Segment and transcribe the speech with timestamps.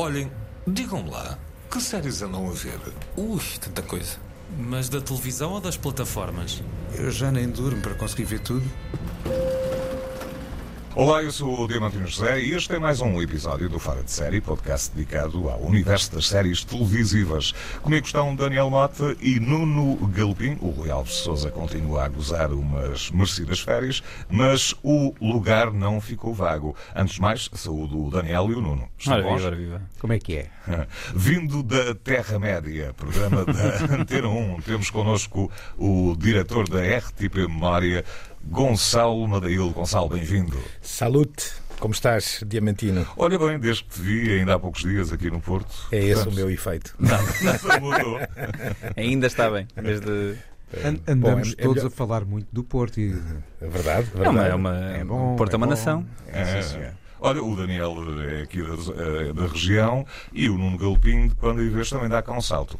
[0.00, 0.32] Olhem,
[0.66, 1.38] digam-me lá,
[1.70, 2.80] que séries andam a ver?
[3.18, 4.16] Ui, tanta coisa.
[4.58, 6.62] Mas da televisão ou das plataformas?
[6.94, 8.64] Eu já nem durmo para conseguir ver tudo.
[10.96, 14.10] Olá, eu sou o Diamantino José e este é mais um episódio do Fora de
[14.10, 17.52] Série, podcast dedicado ao universo das séries televisivas.
[17.80, 20.58] Comigo estão Daniel Mota e Nuno Galpim.
[20.60, 26.34] O Rui Alves Souza continua a gozar umas merecidas férias, mas o lugar não ficou
[26.34, 26.74] vago.
[26.94, 28.88] Antes de mais, saúdo o Daniel e o Nuno.
[28.98, 29.82] Estão Ora viva, ora viva.
[30.00, 30.50] Como é que é?
[31.14, 38.04] Vindo da Terra-média, programa da Antena 1, temos connosco o diretor da RTP Memória,
[38.48, 39.70] Gonçalo Madail.
[39.70, 40.58] Gonçalo, bem-vindo.
[40.80, 43.06] Salute, como estás, Diamantino?
[43.16, 45.72] Olha bem, desde que te vi ainda há poucos dias aqui no Porto.
[45.92, 46.94] É esse Portanto, o meu efeito.
[46.98, 48.18] Nada, nada mudou.
[48.96, 49.68] Ainda está bem.
[49.76, 50.36] Em vez de...
[50.84, 53.10] An- andamos Bom, é- é todos melhor- a falar muito do Porto e
[53.60, 54.50] É verdade, É uma, verdade.
[54.50, 55.36] é uma, é bom.
[55.36, 55.70] Porto é uma bom.
[55.70, 56.06] nação.
[56.28, 56.92] É, sim, senhor.
[57.20, 61.62] Olha, o Daniel é aqui da, é da região e o Nuno Galpim, de quando
[61.62, 62.78] em vez, também dá cá um salto.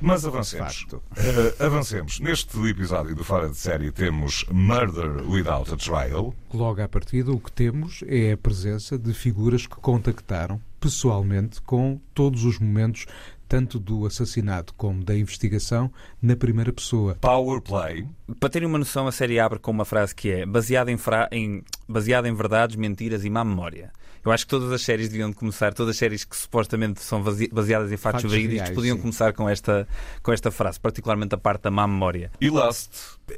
[0.00, 0.86] Mas avancemos.
[1.16, 2.20] Eh, avancemos.
[2.20, 6.34] Neste episódio do Fora de Série temos Murder Without a Trial.
[6.52, 12.00] Logo à partida, o que temos é a presença de figuras que contactaram pessoalmente com
[12.14, 13.06] todos os momentos,
[13.50, 15.90] tanto do assassinato como da investigação,
[16.22, 17.16] na primeira pessoa.
[17.20, 18.06] Power Play.
[18.38, 21.28] Para terem uma noção, a série abre com uma frase que é baseada em, fra...
[21.32, 21.64] em...
[21.88, 23.90] baseada em verdades, mentiras e má memória.
[24.24, 27.22] Eu acho que todas as séries deviam de começar, todas as séries que supostamente são
[27.22, 29.00] baseadas em fatos, Fatos verídicos, reais, podiam sim.
[29.00, 29.88] começar com esta,
[30.22, 32.30] com esta frase, particularmente a parte da má memória.
[32.40, 32.90] E Lust.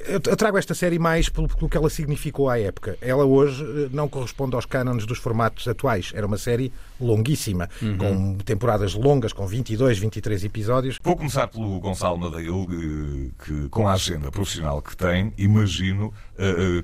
[0.07, 2.97] Eu trago esta série mais pelo, pelo que ela significou à época.
[2.99, 6.11] Ela hoje eh, não corresponde aos cânones dos formatos atuais.
[6.15, 10.99] Era uma série longuíssima, com temporadas longas, com 22, 23 episódios.
[11.01, 16.13] Vou começar pelo Gonçalo eh, que com a agenda profissional que tem, imagino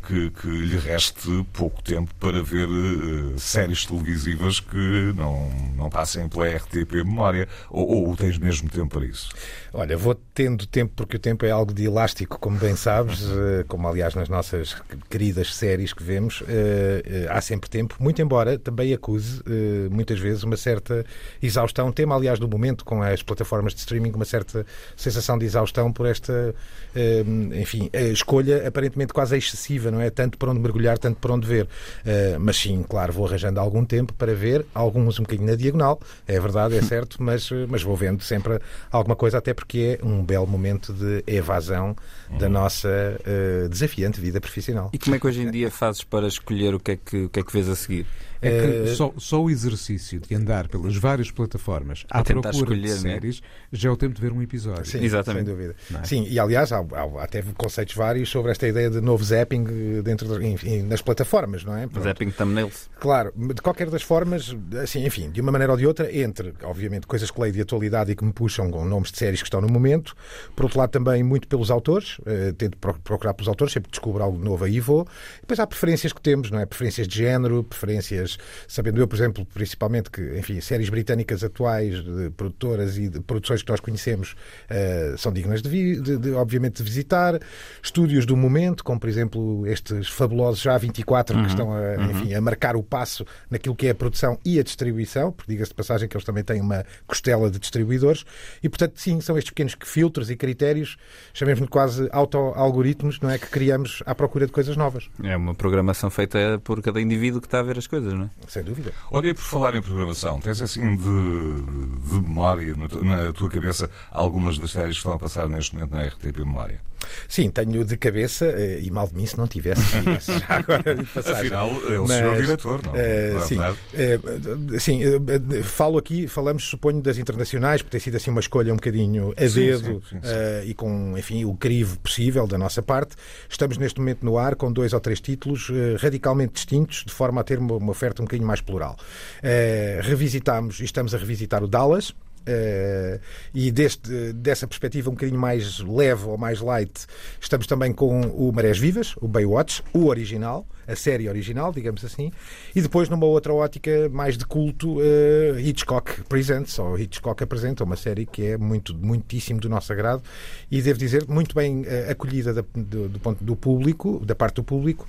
[0.08, 6.28] que, que lhe reste pouco tempo para ver eh, séries televisivas que não, não passem
[6.30, 7.47] pela RTP Memória.
[7.69, 9.29] Ou, ou tens mesmo tempo para isso?
[9.74, 13.66] Olha, vou tendo tempo, porque o tempo é algo de elástico, como bem sabes, eh,
[13.68, 14.75] como aliás nas nossas
[15.09, 20.19] queridas séries que vemos, eh, eh, há sempre tempo, muito embora também acuse eh, muitas
[20.19, 21.06] vezes uma certa
[21.41, 25.91] exaustão, tema aliás do momento com as plataformas de streaming, uma certa sensação de exaustão
[25.91, 26.56] por esta,
[26.95, 27.24] eh,
[27.59, 30.09] enfim, escolha aparentemente quase excessiva, não é?
[30.09, 31.67] Tanto para onde mergulhar, tanto para onde ver.
[32.05, 36.00] Eh, Mas sim, claro, vou arranjando algum tempo para ver, alguns um bocadinho na diagonal,
[36.27, 38.59] é verdade, é certo, mas, mas vou vendo sempre
[38.91, 41.95] alguma coisa, até porque é um belo momento de evasão
[42.38, 42.89] da nossa
[43.25, 44.89] eh, desafiante vida profissional.
[44.94, 47.29] E como é que hoje em dia fazes para escolher o que é que, o
[47.29, 48.06] que, é que vês a seguir?
[48.41, 52.50] É que Eh, só, só o exercício de andar pelas várias plataformas à A tentar
[52.51, 53.13] procura de escolher, né?
[53.16, 53.41] séries
[53.72, 54.85] já é o tempo de ver um episódio.
[54.85, 55.45] Sim, Exatamente.
[55.45, 55.75] sem dúvida.
[55.94, 56.03] É?
[56.05, 59.66] Sim, e aliás, há, há até conceitos vários sobre esta ideia de novo zapping
[59.97, 61.81] eh, dentro de- enfim, nas plataformas, não é?
[61.81, 62.07] Mas Pronto.
[62.07, 62.89] é ping thumbnails.
[63.00, 67.07] Claro, de qualquer das formas, assim, enfim, de uma maneira ou de outra, entre, obviamente,
[67.07, 69.59] coisas que leio de atualidade e que me puxam com nomes de séries que estão
[69.59, 70.16] no momento,
[70.56, 73.97] por outro lado, também muito pelos autores, eh, tento pro- procurar pelos autores, sempre que
[73.97, 75.06] descubro algo novo aí vou.
[75.41, 76.66] Depois há preferências que temos, não é?
[76.66, 78.28] Preferências de género, preferências,
[78.67, 83.63] sabendo eu, por exemplo, principalmente que, enfim, séries britânicas atuais, de produtoras e de produções
[83.63, 84.35] que nós conhecemos,
[84.69, 87.39] eh, são dignas de, vi- de- de, obviamente, de visitar.
[87.81, 92.41] Estúdios do momento, como, por exemplo, estes fabulosos já 24 que estão a, enfim, a
[92.41, 96.07] marcar o passo naquilo que é a produção e a distribuição, porque diga-se de passagem
[96.07, 98.25] que eles também têm uma costela de distribuidores,
[98.62, 100.97] e portanto, sim, são estes pequenos filtros e critérios,
[101.34, 103.38] chamemos-lhe quase auto-algoritmos, não é?
[103.38, 107.47] Que criamos à procura de coisas novas, É uma programação feita por cada indivíduo que
[107.47, 108.30] está a ver as coisas, não é?
[108.47, 108.94] sem dúvida.
[109.12, 111.62] Olha, e por falar em programação, tens assim de,
[112.09, 116.03] de memória na tua cabeça algumas das séries que estão a passar neste momento na
[116.03, 116.88] RTP Memória?
[117.28, 119.82] Sim, tenho de cabeça, eh, e mal de mim se não tivesse,
[120.48, 120.84] agora.
[121.16, 123.78] Afinal, é o Mas, senhor diretor, não, eh, não é sim, verdade?
[123.94, 125.20] Eh, sim, eh,
[125.58, 129.34] eh, falo aqui, falamos, suponho, das internacionais, porque tem sido assim uma escolha um bocadinho
[129.38, 133.16] a dedo eh, e com, enfim, o crivo possível da nossa parte.
[133.50, 137.42] Estamos neste momento no ar com dois ou três títulos eh, radicalmente distintos, de forma
[137.42, 138.98] a ter uma, uma oferta um bocadinho mais plural.
[139.42, 142.13] Eh, revisitámos e estamos a revisitar o Dallas.
[142.45, 143.19] Eh,
[143.53, 147.06] e deste, dessa perspectiva um bocadinho mais leve ou mais light,
[147.39, 152.31] estamos também com o Marés Vivas, o Baywatch, o original, a série original, digamos assim,
[152.75, 157.95] e depois numa outra ótica mais de culto, eh, Hitchcock Presents, ou Hitchcock apresenta, uma
[157.95, 160.24] série que é muito, muitíssimo do nosso agrado
[160.71, 164.56] e devo dizer muito bem eh, acolhida da- do, do ponto do público, da parte
[164.56, 165.07] do público,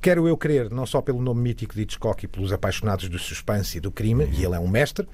[0.00, 3.76] Quero eu crer, não só pelo nome mítico de Hitchcock e pelos apaixonados do suspense
[3.76, 5.06] e do crime, e ele é um mestre,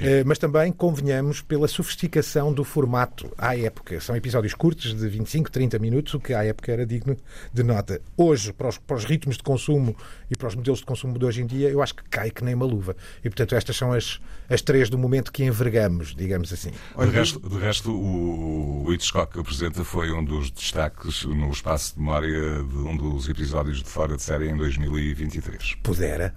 [0.00, 4.00] eh, mas também, convenhamos, pela sofisticação do formato à época.
[4.00, 7.16] São episódios curtos de 25, 30 minutos, o que à época era digno
[7.52, 8.00] de nota.
[8.16, 9.96] Hoje, para os, para os ritmos de consumo
[10.30, 12.44] e para os modelos de consumo de hoje em dia, eu acho que cai que
[12.44, 12.96] nem uma luva.
[13.24, 16.70] E, portanto, estas são as, as três do momento que envergamos, digamos assim.
[16.96, 21.94] De resto, de resto o, o Hitchcock que apresenta foi um dos destaques no espaço
[21.94, 25.76] de memória de um dos episódios de Fora de Série em 2023.
[25.82, 26.34] Pudera.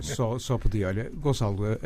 [0.00, 0.86] só, só, podia.
[0.86, 1.78] Olha, Gonçalo, uh,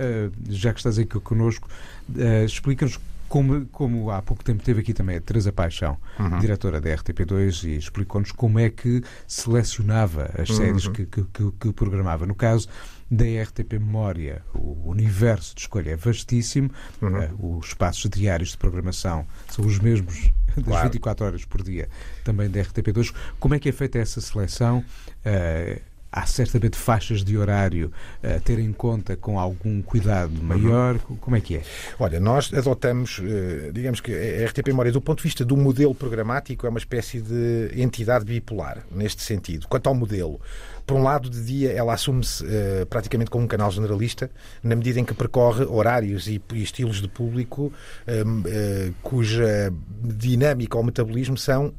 [0.51, 1.67] já que estás aqui connosco,
[2.11, 6.39] uh, explica-nos como, como, há pouco tempo teve aqui também a Teresa Paixão, uhum.
[6.39, 10.57] diretora da RTP2, e explicou-nos como é que selecionava as uhum.
[10.57, 12.27] séries que, que, que, que, programava.
[12.27, 12.69] No caso
[13.11, 16.71] da RTP Memória, o universo de escolha é vastíssimo,
[17.03, 17.25] uhum.
[17.25, 20.85] uh, os espaços diários de programação são os mesmos das claro.
[20.91, 21.89] 24 horas por dia
[22.23, 23.15] também da RTP2.
[23.39, 24.85] Como é que é feita essa seleção?
[25.25, 27.91] Uh, há certamente faixas de horário
[28.23, 30.95] a ter em conta com algum cuidado maior?
[31.11, 31.17] Uhum.
[31.17, 31.63] Como é que é?
[31.99, 35.93] Olha, nós adotamos, eh, digamos que a RTP Memória, do ponto de vista do modelo
[35.93, 39.67] programático, é uma espécie de entidade bipolar, neste sentido.
[39.67, 40.41] Quanto ao modelo,
[40.87, 44.31] por um lado, de dia ela assume-se uh, praticamente como um canal generalista,
[44.63, 49.73] na medida em que percorre horários e, e estilos de público uh, uh, cuja
[50.03, 51.73] dinâmica ou metabolismo são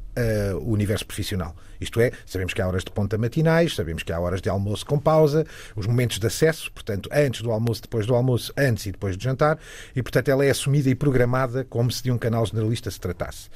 [0.62, 1.54] o universo profissional.
[1.78, 4.86] Isto é, sabemos que há horas de ponta matinais, sabemos que há horas de almoço
[4.86, 5.44] com pausa,
[5.76, 9.22] os momentos de acesso, portanto, antes do almoço, depois do almoço, antes e depois do
[9.22, 9.58] jantar,
[9.94, 13.50] e portanto ela é assumida e programada como se de um canal generalista se tratasse.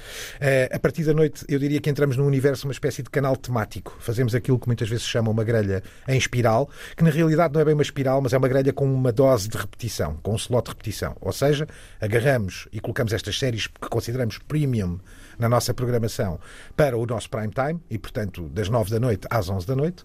[0.71, 3.97] A partir da noite, eu diria que entramos num universo, uma espécie de canal temático.
[3.99, 7.61] Fazemos aquilo que muitas vezes se chama uma grelha em espiral, que na realidade não
[7.61, 10.37] é bem uma espiral, mas é uma grelha com uma dose de repetição, com um
[10.37, 11.17] slot de repetição.
[11.21, 11.67] Ou seja,
[12.01, 14.99] agarramos e colocamos estas séries que consideramos premium
[15.39, 16.39] na nossa programação
[16.77, 20.05] para o nosso prime time, e portanto das 9 da noite às 11 da noite.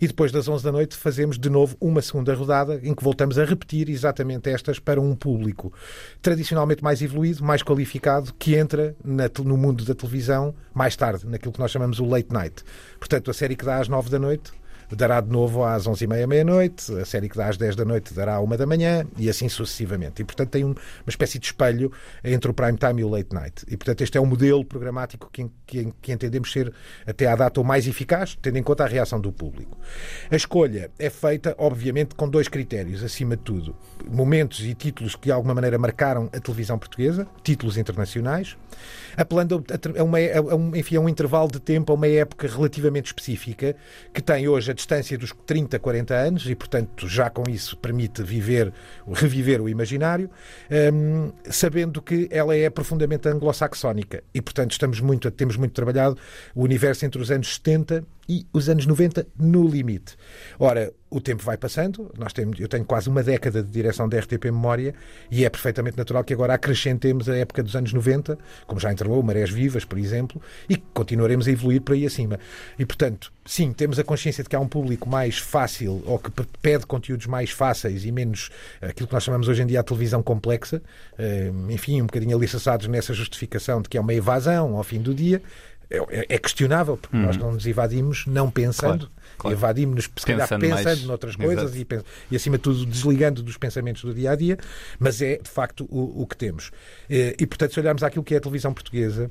[0.00, 3.38] E depois das 11 da noite fazemos de novo uma segunda rodada em que voltamos
[3.38, 5.72] a repetir exatamente estas para um público
[6.20, 11.52] tradicionalmente mais evoluído, mais qualificado, que entra na, no mundo da televisão mais tarde, naquilo
[11.52, 12.62] que nós chamamos o late night.
[12.98, 14.52] Portanto, a série que dá às 9 da noite
[14.90, 18.36] dará de novo às 11h30, meia-noite, a série que dá às 10 da noite dará
[18.36, 20.22] à 1 da manhã e assim sucessivamente.
[20.22, 21.92] E, portanto, tem um, uma espécie de espelho
[22.22, 23.64] entre o prime time e o late night.
[23.68, 26.72] E, portanto, este é um modelo programático que, que, que entendemos ser,
[27.06, 29.76] até à data, o mais eficaz, tendo em conta a reação do público.
[30.30, 33.76] A escolha é feita, obviamente, com dois critérios, acima de tudo.
[34.08, 38.56] Momentos e títulos que, de alguma maneira, marcaram a televisão portuguesa, títulos internacionais,
[39.16, 39.64] apelando
[39.96, 43.74] a, uma, a, um, enfim, a um intervalo de tempo, a uma época relativamente específica,
[44.12, 48.72] que tem hoje distância dos 30, 40 anos e, portanto, já com isso permite viver,
[49.12, 50.30] reviver o imaginário,
[50.92, 54.22] um, sabendo que ela é profundamente anglo-saxónica.
[54.34, 56.18] E, portanto, estamos muito, temos muito trabalhado.
[56.54, 60.16] O universo entre os anos 70 e os anos 90 no limite.
[60.58, 64.18] Ora, o tempo vai passando, nós temos, eu tenho quase uma década de direção da
[64.18, 64.92] RTP Memória
[65.30, 68.36] e é perfeitamente natural que agora acrescentemos a época dos anos 90,
[68.66, 72.40] como já entrou Marés Vivas, por exemplo, e continuaremos a evoluir por aí acima.
[72.76, 76.32] E, portanto, sim, temos a consciência de que há um público mais fácil ou que
[76.60, 78.50] pede conteúdos mais fáceis e menos
[78.82, 80.82] aquilo que nós chamamos hoje em dia a televisão complexa,
[81.16, 85.14] eh, enfim, um bocadinho alicerçados nessa justificação de que é uma evasão ao fim do
[85.14, 85.40] dia.
[86.10, 87.42] É, é questionável, porque nós uhum.
[87.42, 89.56] não nos evadimos não pensando, claro, claro.
[89.56, 91.86] evadimos-nos pensando, pensando noutras coisas e,
[92.30, 94.58] e, acima de tudo, desligando dos pensamentos do dia a dia,
[94.98, 96.70] mas é de facto o, o que temos.
[97.08, 99.30] E, e, portanto, se olharmos àquilo que é a televisão portuguesa,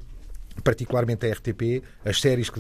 [0.62, 2.60] particularmente a RTP, as séries que,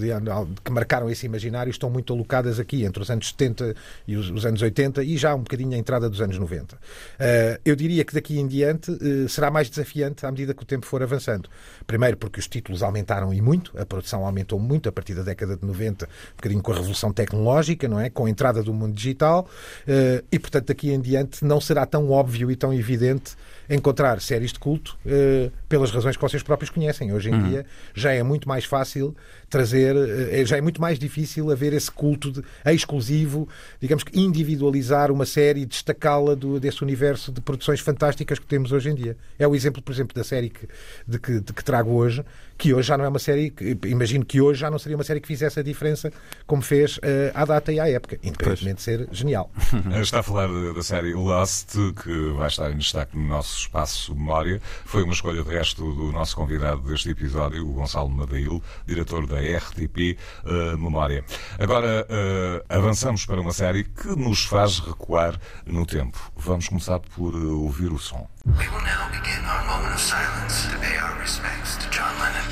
[0.63, 3.75] que, marcaram esse imaginário estão muito alocadas aqui, entre os anos 70
[4.07, 6.75] e os, os anos 80 e já um bocadinho a entrada dos anos 90.
[6.75, 6.79] Uh,
[7.20, 10.65] eh, eu diria que daqui em diante uh, será mais desafiante à medida que o
[10.65, 11.50] tempo for avançando.
[11.86, 15.56] Primeiro porque os títulos aumentaram e muito, a produção aumentou muito a partir da década
[15.56, 18.10] de 90, um bocadinho com a revolução tecnológica, não é?
[18.10, 19.48] Com a entrada do mundo digital
[19.88, 23.36] uh, e, portanto, daqui em diante não será tão óbvio e tão evidente
[23.70, 27.13] encontrar séries de culto uh, pelas razões que vocês próprios conhecem.
[27.13, 27.50] Hoje em uhum.
[27.50, 29.15] dia já é muito mais fácil
[29.50, 33.48] trazer, uh, já é muito mais difícil haver esse culto de, exclusivo,
[33.79, 38.89] digamos que individualizar uma série e destacá-la desse universo de produções fantásticas que temos hoje
[38.89, 39.17] em dia.
[39.38, 40.67] É o exemplo, por exemplo, da série que,
[41.08, 42.24] de, que, de que trago hoje,
[42.57, 45.03] que hoje já não é uma série, que, imagino que hoje já não seria uma
[45.03, 46.12] série que fizesse a diferença
[46.45, 47.01] como fez uh,
[47.33, 49.51] à data e à época, independentemente de ser genial.
[50.01, 54.62] Está a falar da série Lost, que vai estar em destaque no nosso espaço memória.
[54.86, 59.39] Foi uma escolha, de resto, do nosso convidado deste episódio, o Gonçalo Madail, diretor da
[59.39, 61.25] RTP uh, eh, Memória.
[61.60, 66.17] Agora uh, avançamos para uma série que nos faz recuar no tempo.
[66.36, 68.27] Vamos começar por ouvir o som.
[68.45, 72.42] We will now begin our moment of silence to pay our respects to John Lennon.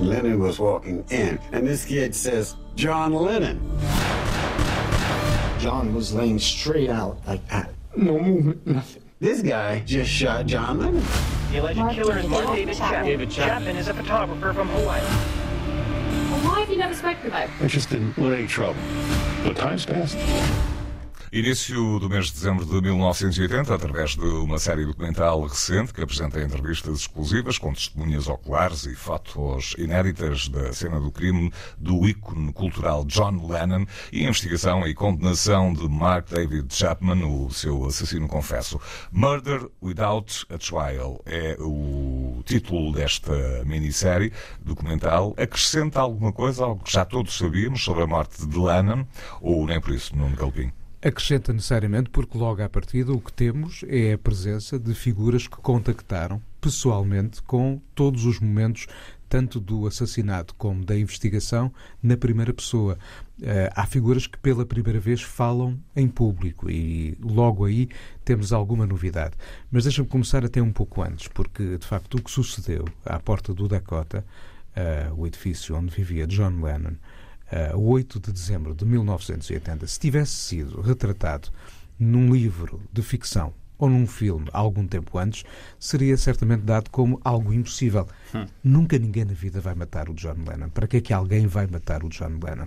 [0.00, 3.58] Lennon was walking in, and this kid says, John Lennon.
[5.58, 7.70] John was laying straight out like that.
[7.96, 9.02] No movement, nothing.
[9.20, 11.02] This guy just shot John Lennon.
[11.50, 13.04] The alleged killer is Mark David Chapman.
[13.04, 15.00] David Chapman is a photographer from Hawaii.
[15.00, 17.50] Well, why have you never spoken about it?
[17.62, 18.80] I just didn't want any trouble.
[19.44, 20.18] But time's passed.
[21.34, 26.40] Início do mês de dezembro de 1980, através de uma série documental recente que apresenta
[26.40, 33.04] entrevistas exclusivas com testemunhas oculares e fotos inéditas da cena do crime do ícone cultural
[33.06, 38.80] John Lennon e investigação e condenação de Mark David Chapman, o seu assassino confesso.
[39.10, 44.32] Murder Without a Trial é o título desta minissérie
[44.64, 45.34] documental.
[45.36, 49.04] Acrescenta alguma coisa, algo que já todos sabíamos sobre a morte de Lennon,
[49.40, 50.83] ou nem por isso, Nuno Galpim?
[51.04, 55.58] Acrescenta necessariamente porque logo à partida o que temos é a presença de figuras que
[55.58, 58.86] contactaram pessoalmente com todos os momentos
[59.28, 61.70] tanto do assassinato como da investigação
[62.02, 62.96] na primeira pessoa.
[63.38, 67.90] Uh, há figuras que pela primeira vez falam em público e logo aí
[68.24, 69.34] temos alguma novidade.
[69.70, 73.52] Mas deixa-me começar até um pouco antes, porque de facto o que sucedeu à porta
[73.52, 74.24] do Dakota,
[74.74, 76.94] uh, o edifício onde vivia John Lennon,
[77.50, 81.48] a 8 de dezembro de 1980, se tivesse sido retratado
[81.98, 85.44] num livro de ficção ou num filme algum tempo antes,
[85.78, 88.06] seria certamente dado como algo impossível.
[88.34, 88.46] Hum.
[88.62, 90.68] Nunca ninguém na vida vai matar o John Lennon.
[90.68, 92.66] Para que é que alguém vai matar o John Lennon?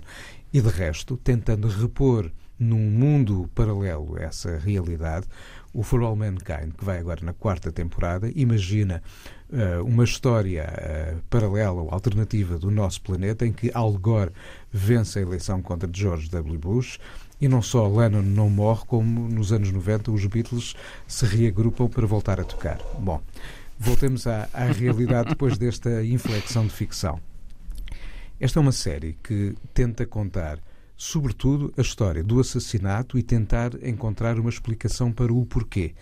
[0.52, 5.26] E de resto, tentando repor num mundo paralelo essa realidade,
[5.72, 9.37] o For All Mankind, que vai agora na quarta temporada, imagina uh,
[9.84, 14.30] uma história uh, paralela ou alternativa do nosso planeta em que Al Gore
[14.70, 16.58] vence a eleição contra George W.
[16.58, 16.98] Bush
[17.40, 20.74] e não só Lennon não morre, como nos anos 90 os Beatles
[21.06, 22.78] se reagrupam para voltar a tocar.
[22.98, 23.20] Bom,
[23.78, 27.20] voltemos à, à realidade depois desta inflexão de ficção.
[28.40, 30.58] Esta é uma série que tenta contar
[30.98, 35.94] sobretudo, a história do assassinato e tentar encontrar uma explicação para o porquê.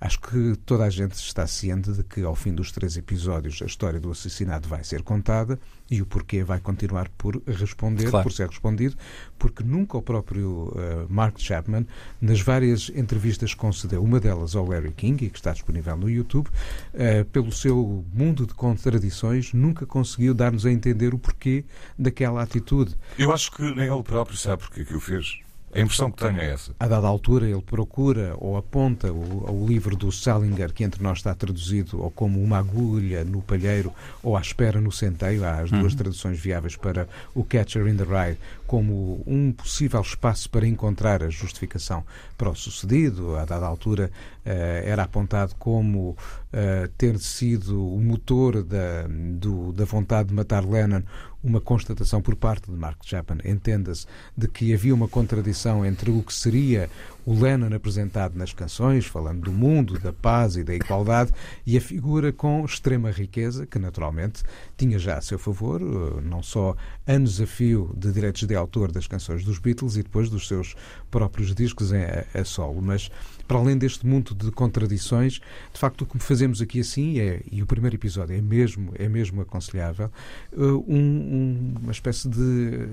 [0.00, 3.66] Acho que toda a gente está ciente de que, ao fim dos três episódios, a
[3.66, 5.58] história do assassinato vai ser contada
[5.90, 8.22] e o porquê vai continuar por responder, claro.
[8.22, 8.96] por ser respondido,
[9.38, 11.84] porque nunca o próprio uh, Mark Chapman,
[12.20, 16.08] nas várias entrevistas que concedeu, uma delas ao Larry King, e que está disponível no
[16.08, 21.64] YouTube, uh, pelo seu mundo de contradições, nunca conseguiu dar-nos a entender o porquê
[21.98, 22.94] daquela atitude.
[23.18, 25.40] Eu acho que nem ele próprio sabe porque é que o fez.
[25.72, 26.72] A impressão que tenho é essa.
[26.80, 31.34] A dada altura, ele procura ou aponta o, livro do Salinger, que entre nós está
[31.34, 35.92] traduzido ou como uma agulha no palheiro ou à espera no centeio, há as duas
[35.92, 35.98] uhum.
[35.98, 41.28] traduções viáveis para o Catcher in the Rye, como um possível espaço para encontrar a
[41.28, 42.04] justificação
[42.36, 43.36] para o sucedido.
[43.36, 44.10] A dada altura,
[44.46, 50.64] uh, era apontado como uh, ter sido o motor da, do, da vontade de matar
[50.64, 51.02] Lennon
[51.42, 56.22] uma constatação por parte de Mark Chapman, entenda-se, de que havia uma contradição entre o
[56.22, 56.90] que seria
[57.24, 61.32] o Lennon apresentado nas canções, falando do mundo, da paz e da igualdade,
[61.66, 64.42] e a figura com extrema riqueza, que naturalmente
[64.76, 66.74] tinha já a seu favor, eh, não só
[67.06, 70.74] anos a fio de direitos de autor das canções dos Beatles e depois dos seus
[71.10, 73.10] próprios discos em, a, a solo, mas
[73.48, 75.40] para além deste mundo de contradições,
[75.72, 79.08] de facto o que fazemos aqui assim é, e o primeiro episódio é mesmo, é
[79.08, 80.10] mesmo aconselhável,
[80.52, 82.86] eh, um, uma espécie de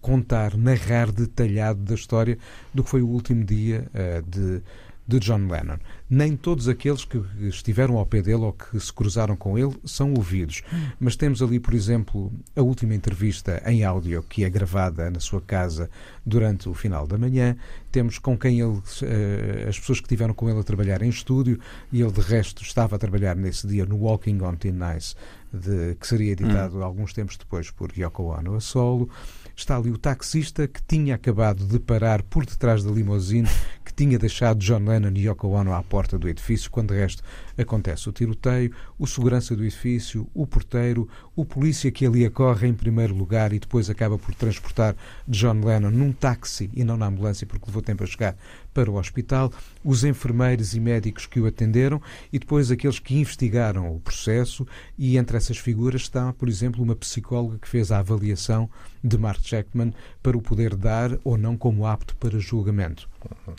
[0.00, 2.38] contar, narrar detalhado da história
[2.72, 4.62] do que foi o último dia uh, de,
[5.06, 5.78] de John Lennon.
[6.08, 10.14] Nem todos aqueles que estiveram ao pé dele ou que se cruzaram com ele são
[10.14, 10.62] ouvidos.
[10.98, 15.40] Mas temos ali, por exemplo, a última entrevista em áudio que é gravada na sua
[15.40, 15.90] casa
[16.24, 17.56] durante o final da manhã.
[17.92, 21.58] Temos com quem ele, uh, as pessoas que estiveram com ele a trabalhar em estúdio
[21.92, 25.14] e ele de resto estava a trabalhar nesse dia no Walking on Thin Ice,
[25.52, 26.82] de, que seria editado hum.
[26.82, 29.08] alguns tempos depois por Yoko Ono a solo
[29.56, 33.48] está ali o taxista que tinha acabado de parar por detrás da limusine
[33.83, 37.22] que tinha deixado John Lennon e Yoko Ono à porta do edifício, quando de resto
[37.56, 42.74] acontece o tiroteio, o segurança do edifício, o porteiro, o polícia que ali acorre em
[42.74, 44.96] primeiro lugar e depois acaba por transportar
[45.28, 48.36] John Lennon num táxi e não na ambulância porque levou tempo a chegar
[48.72, 49.52] para o hospital,
[49.84, 54.66] os enfermeiros e médicos que o atenderam e depois aqueles que investigaram o processo
[54.98, 58.68] e entre essas figuras está, por exemplo, uma psicóloga que fez a avaliação
[59.02, 63.08] de Mark Jackman para o poder dar ou não como apto para julgamento.
[63.46, 63.54] Uhum.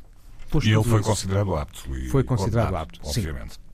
[0.63, 1.89] E ele foi considerado apto.
[2.09, 3.53] foi considerado apto, obviamente.
[3.53, 3.65] Sim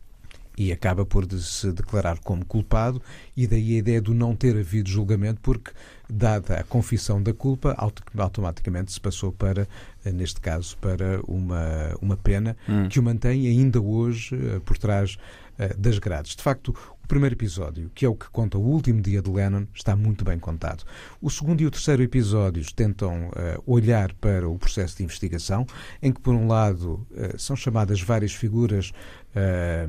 [0.58, 3.02] e acaba por se declarar como culpado
[3.36, 5.72] e daí a ideia do não ter havido julgamento, porque,
[6.10, 9.68] dada a confissão da culpa, auto- automaticamente se passou para,
[10.04, 12.90] eh, neste caso, para uma, uma pena Hum.
[12.90, 15.18] que o mantém ainda hoje eh, por trás
[15.58, 16.36] eh, das grades.
[16.36, 19.66] De facto, o primeiro episódio, que é o que conta o último dia de Lennon,
[19.74, 20.84] está muito bem contado.
[21.22, 25.66] O segundo e o terceiro episódios tentam eh, olhar para o processo de investigação,
[26.02, 28.92] em que, por um lado, eh, são chamadas várias figuras
[29.34, 29.88] eh,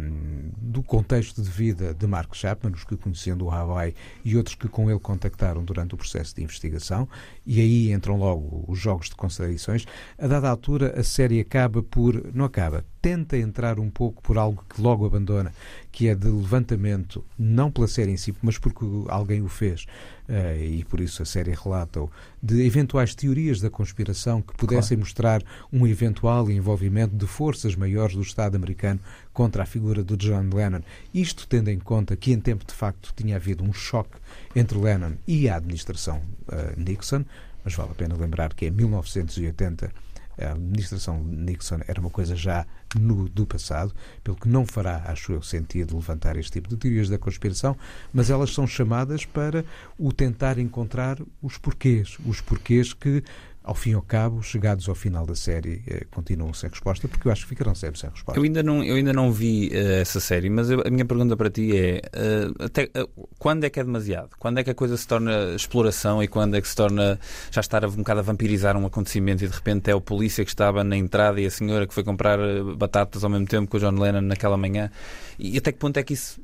[0.56, 3.94] do contexto de vida de Mark Chapman, os que conheciam do Hawaii
[4.24, 7.08] e outros que com ele contactaram durante o processo de investigação,
[7.44, 9.84] e aí entram logo os jogos de contradições.
[10.16, 12.32] A dada altura, a série acaba por.
[12.32, 15.52] não acaba, tenta entrar um pouco por algo que logo abandona,
[15.90, 19.86] que é de levantamento, não pela série em si, mas porque alguém o fez,
[20.28, 22.08] eh, e por isso a série relata-o,
[22.40, 25.42] de eventuais teorias da conspiração que pudessem mostrar
[25.72, 29.00] um eventual envolvimento de forças maiores do Estado americano
[29.32, 30.82] contra a figura do John Lennon.
[31.12, 34.16] Isto tendo em conta que, em tempo de facto, tinha havido um choque
[34.54, 37.24] entre Lennon e a administração eh, Nixon,
[37.64, 39.90] mas vale a pena lembrar que em 1980
[40.38, 42.66] a administração Nixon era uma coisa já
[42.98, 47.08] no, do passado, pelo que não fará, acho eu, sentido levantar este tipo de teorias
[47.08, 47.76] da conspiração,
[48.12, 49.64] mas elas são chamadas para
[49.98, 53.22] o tentar encontrar os porquês, os porquês que,
[53.64, 57.28] ao fim e ao cabo, chegados ao final da série, eh, continuam sem resposta, porque
[57.28, 58.38] eu acho que ficarão sempre sem resposta.
[58.38, 61.36] Eu ainda não, eu ainda não vi eh, essa série, mas eu- a minha pergunta
[61.36, 63.06] para ti é eh, até, eh,
[63.38, 64.30] quando é que é demasiado?
[64.38, 67.18] Quando é que a coisa se torna exploração e quando é que se torna
[67.50, 70.50] já estar um bocado a vampirizar um acontecimento e de repente é o polícia que
[70.50, 72.38] estava na entrada e a senhora que foi comprar
[72.76, 74.90] batatas ao mesmo tempo que o John Lennon naquela manhã?
[75.38, 76.40] E até que ponto é que isso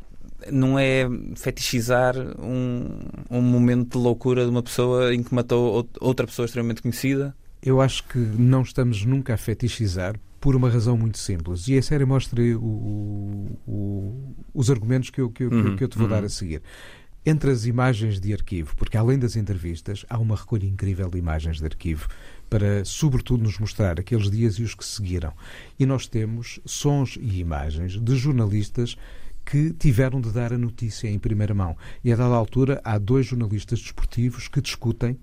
[0.53, 2.99] não é fetichizar um,
[3.31, 7.35] um momento de loucura de uma pessoa em que matou out- outra pessoa extremamente conhecida?
[7.63, 11.67] Eu acho que não estamos nunca a fetichizar por uma razão muito simples.
[11.67, 15.89] E a série mostra o- o- os argumentos que eu, que eu- Uhum, que eu
[15.89, 16.13] te vou uhum.
[16.13, 16.63] dar a seguir.
[17.27, 21.59] Entre as imagens de arquivo, porque além das entrevistas, há uma recolha incrível de imagens
[21.59, 22.09] de arquivo
[22.49, 25.33] para, sobretudo, nos mostrar aqueles dias e os que seguiram.
[25.79, 28.97] E nós temos sons e imagens de jornalistas
[29.49, 31.75] que tiveram de dar a notícia em primeira mão.
[32.05, 35.19] E a dada altura há dois jornalistas desportivos que discutem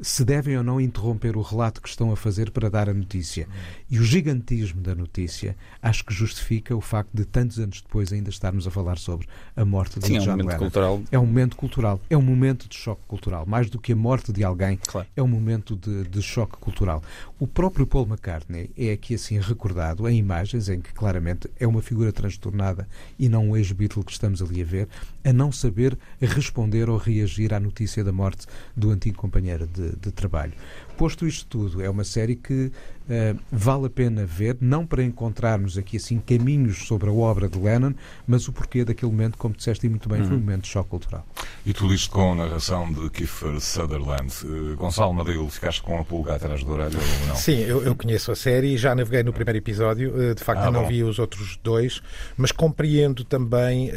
[0.00, 3.48] se devem ou não interromper o relato que estão a fazer para dar a notícia.
[3.90, 8.28] E o gigantismo da notícia acho que justifica o facto de tantos anos depois ainda
[8.30, 9.26] estarmos a falar sobre
[9.56, 10.58] a morte de Sim, é um John momento Lennon.
[10.58, 11.02] cultural.
[11.10, 13.46] É um momento cultural, é um momento de choque cultural.
[13.46, 15.06] Mais do que a morte de alguém, Claro.
[15.16, 17.02] é um momento de, de choque cultural.
[17.38, 21.80] O próprio Paul McCartney é aqui assim recordado em imagens em que claramente é uma
[21.82, 24.88] figura transtornada e não um ex-Beatle que estamos ali a ver,
[25.24, 30.12] a não saber responder ou reagir à notícia da morte do antigo companheiro de, de
[30.12, 30.52] trabalho.
[30.96, 32.72] Posto isto tudo, é uma série que
[33.08, 37.58] eh, vale a pena ver, não para encontrarmos aqui assim caminhos sobre a obra de
[37.58, 37.92] Lennon,
[38.26, 40.88] mas o porquê daquele momento, como disseste e muito bem, foi um momento de choque
[40.88, 41.24] cultural.
[41.66, 44.32] E tudo isto com a narração de Kiefer Sutherland.
[44.44, 47.36] Eh, Gonçalo Madeu, ficaste com a pulga atrás da orelha ou não?
[47.36, 50.14] Sim, eu, eu conheço a série e já naveguei no primeiro episódio.
[50.20, 50.88] eh, De facto, Ah, não bom.
[50.88, 52.00] vi os outros dois,
[52.36, 53.90] mas compreendo também,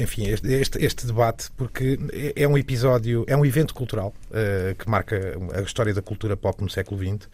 [0.00, 4.14] enfim, este, este- este debate, porque é é um episódio, é um evento cultural
[4.78, 7.26] que marca a história da cultura pop no século XX,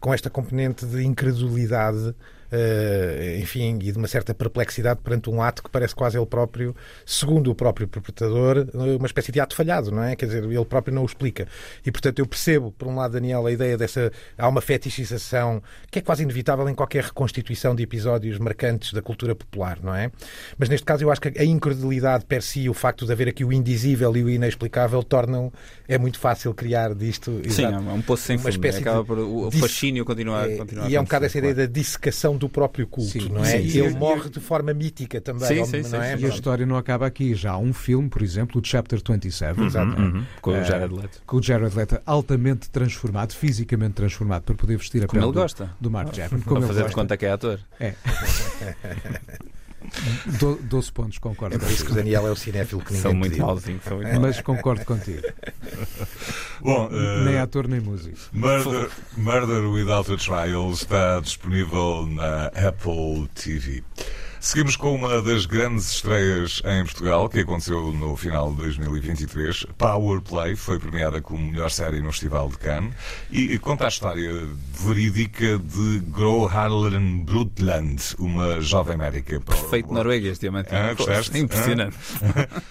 [0.00, 2.14] com esta componente de incredulidade.
[2.50, 6.74] Eh, enfim, e de uma certa perplexidade perante um ato que parece quase ele próprio,
[7.04, 10.16] segundo o próprio interpretador, uma espécie de ato falhado, não é?
[10.16, 11.46] Quer dizer, ele próprio não o explica.
[11.84, 14.12] E portanto eu percebo, por um lado, Daniel, a ideia dessa.
[14.36, 19.34] Há uma fetichização que é quase inevitável em qualquer reconstituição de episódios marcantes da cultura
[19.34, 20.10] popular, não é?
[20.58, 23.44] Mas neste caso eu acho que a incredulidade per si, o facto de haver aqui
[23.44, 25.52] o indizível e o inexplicável, tornam.
[25.88, 27.40] É muito fácil criar disto.
[27.48, 28.50] Sim, é exato, um poço sem uma fundo.
[28.50, 31.54] espécie Acaba de por o fascínio continuar, é, continuar e é um bocado essa ideia
[31.54, 33.50] da dissecação do próprio culto, Sim, não é?
[33.52, 33.80] sim, E sim.
[33.80, 36.16] ele morre de forma mítica também, Sim, não sim, sim, é?
[36.16, 36.22] sim.
[36.22, 37.34] E a história não acaba aqui.
[37.34, 40.00] Já há um filme, por exemplo, o Chapter 27, Exato.
[40.00, 41.22] Uhum, com o Eh, Jared Leto.
[41.26, 45.32] com o Jared Leto altamente transformado, fisicamente transformado, para poder vestir a Como pele ele
[45.34, 45.70] do, gosta.
[45.80, 46.14] do Mark.
[46.14, 46.94] Para Como ele fazer de gosta.
[46.94, 47.60] conta que é ator.
[47.80, 47.94] É.
[50.38, 51.56] Do, 12 pontos, concordo.
[51.56, 51.94] É por isso que o.
[51.94, 53.46] Daniel é o cinéfilo que ninguém São muito pediu.
[53.46, 53.84] mauzinhos.
[53.84, 55.22] São muito Mas concordo contigo.
[56.60, 58.16] Bom, eh, Nem ator nem músico.
[58.32, 63.82] Murder, Murder Without a Trial está disponível na Apple TV.
[64.40, 69.66] Seguimos com uma das grandes estreias em Portugal, que aconteceu no final de 2023.
[69.76, 72.94] Power Play foi premiada como melhor série no Festival de Cannes
[73.30, 74.30] e conta a história
[74.72, 79.40] verídica de Gro Harlem Brundtland, uma jovem médica.
[79.40, 80.72] Perfeito norueguês, diamante.
[80.72, 81.36] Ah, gostaste?
[81.38, 81.96] Impressionante.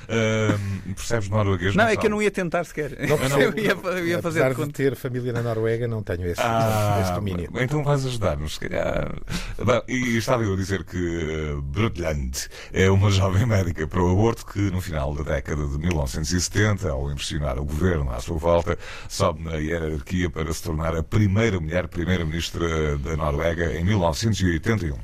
[0.09, 1.75] Ahm, percebes norueguês?
[1.75, 1.99] Não, é Gonçalo?
[2.01, 2.91] que eu não ia tentar sequer.
[3.09, 3.57] Não percebo.
[3.59, 4.73] eu ia, eu ia fazer Apesar de de conta.
[4.73, 7.49] ter família na Noruega, não tenho esse, Ah, esse domínio.
[7.59, 9.13] então vais ajudar-nos, se calhar.
[9.57, 14.45] Bom, e estava eu a dizer que Brundtland é uma jovem médica para o aborto
[14.45, 18.77] que, no final da década de 1970, ao impressionar o governo à sua volta,
[19.09, 24.97] sobe na hierarquia para se tornar a primeira mulher primeira-ministra da Noruega em 1981.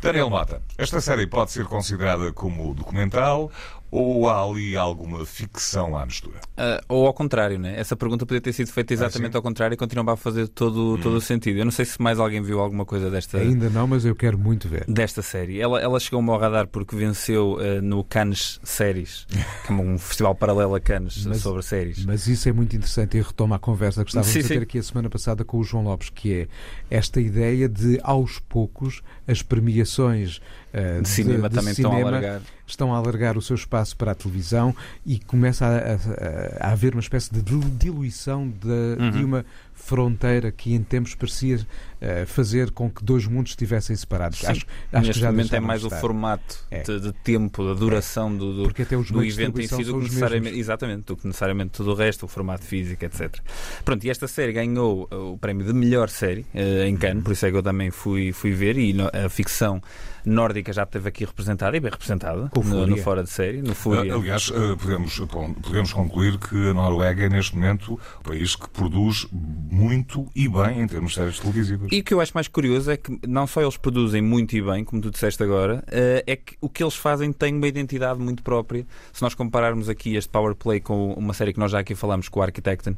[0.00, 3.50] Daniel Mata, esta série pode ser considerada como documental
[3.92, 6.38] ou há ali alguma ficção à mistura?
[6.56, 7.78] Uh, ou ao contrário, né?
[7.78, 10.96] Essa pergunta podia ter sido feita exatamente ah, ao contrário e continuava a fazer todo,
[10.96, 11.58] todo o sentido.
[11.58, 13.36] Eu não sei se mais alguém viu alguma coisa desta.
[13.36, 14.86] Ainda não, mas eu quero muito ver.
[14.88, 15.60] Desta série.
[15.60, 19.26] Ela, ela chegou-me ao radar porque venceu uh, no Cannes Séries,
[19.66, 22.02] que é um festival paralelo a Cannes Mas- sobre séries.
[22.06, 24.62] Mas isso é muito interessante e retoma a conversa que estávamos Sim, a ter sim.
[24.62, 26.48] aqui a semana passada com o João Lopes, que é
[26.88, 30.40] esta ideia de, aos poucos, as premiações
[30.72, 32.40] eh, De cinema também estão a cinema alargar.
[32.72, 34.74] Estão a alargar o seu espaço para a televisão
[35.06, 39.10] e começa a, a- a- haver uma espécie de dil- diluição de, Uhum.
[39.10, 39.44] de uma
[39.84, 41.58] fronteira que em tempos parecia
[42.00, 44.38] eh, fazer com que dois mundos estivessem separados.
[44.38, 44.46] Sim.
[44.46, 46.00] Acho, acho Neste que já momento é mais de o estar.
[46.00, 46.82] formato É.
[46.82, 49.98] de, de tempo, da duração do, do, Porque até os do evento em si do
[49.98, 53.38] que necessariamente, exatamente, do que necessariamente tudo o resto, o formato físico, etc.
[53.84, 57.32] Pronto, e esta série ganhou uh, o prémio de melhor série uh, em Cannes, por
[57.32, 59.82] isso é que eu também fui, fui ver e no- a ficção
[60.24, 63.02] nórdica já esteve aqui representada e bem representada no, no Fúria.
[63.02, 64.12] Fora de Série, no Fúria.
[64.12, 68.54] Ah, Aliás, ah, podemos, bom, podemos concluir que a Noruega é, neste momento, o país
[68.54, 69.26] que produz
[69.72, 71.88] muito e bem em termos de séries televisivas.
[71.90, 74.60] E o que eu acho mais curioso é que não só eles produzem muito e
[74.60, 78.20] bem, como tu disseste agora, eh, é que o que eles fazem tem uma identidade
[78.20, 78.86] muito própria.
[79.14, 82.28] Se nós compararmos aqui este Power Play com uma série que nós já aqui falamos,
[82.28, 82.96] com o Architecten,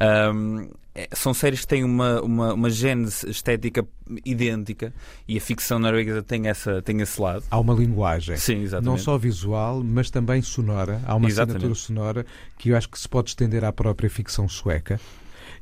[0.00, 3.84] ahm, é- são séries que têm uma, uma, uma gênese estética
[4.24, 4.94] idêntica
[5.28, 7.44] e a ficção norueguesa tem, essa, tem esse lado.
[7.50, 8.36] Há uma linguagem.
[8.38, 8.86] Sim, exatamente.
[8.90, 11.02] Não só visual, mas também sonora.
[11.06, 11.66] Há uma Exatamente.
[11.66, 14.98] assinatura sonora que eu acho que se pode estender à própria ficção sueca.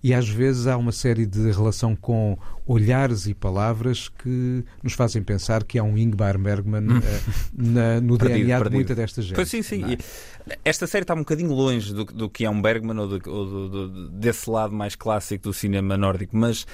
[0.03, 2.37] E às vezes há uma série de relação com
[2.67, 7.21] olhares e palavras que nos fazem pensar que há um Ingmar Bergman eh,
[7.55, 8.19] na- no Hum.
[8.19, 8.75] Perdido, DNA de perdido.
[8.75, 9.35] muita desta gente.
[9.35, 9.85] Pois sim, sim.
[9.85, 10.59] é?
[10.65, 13.69] Esta série está um bocadinho longe do, do que é um Bergman ou, do- ou
[13.69, 16.67] do- desse lado mais clássico do cinema nórdico, mas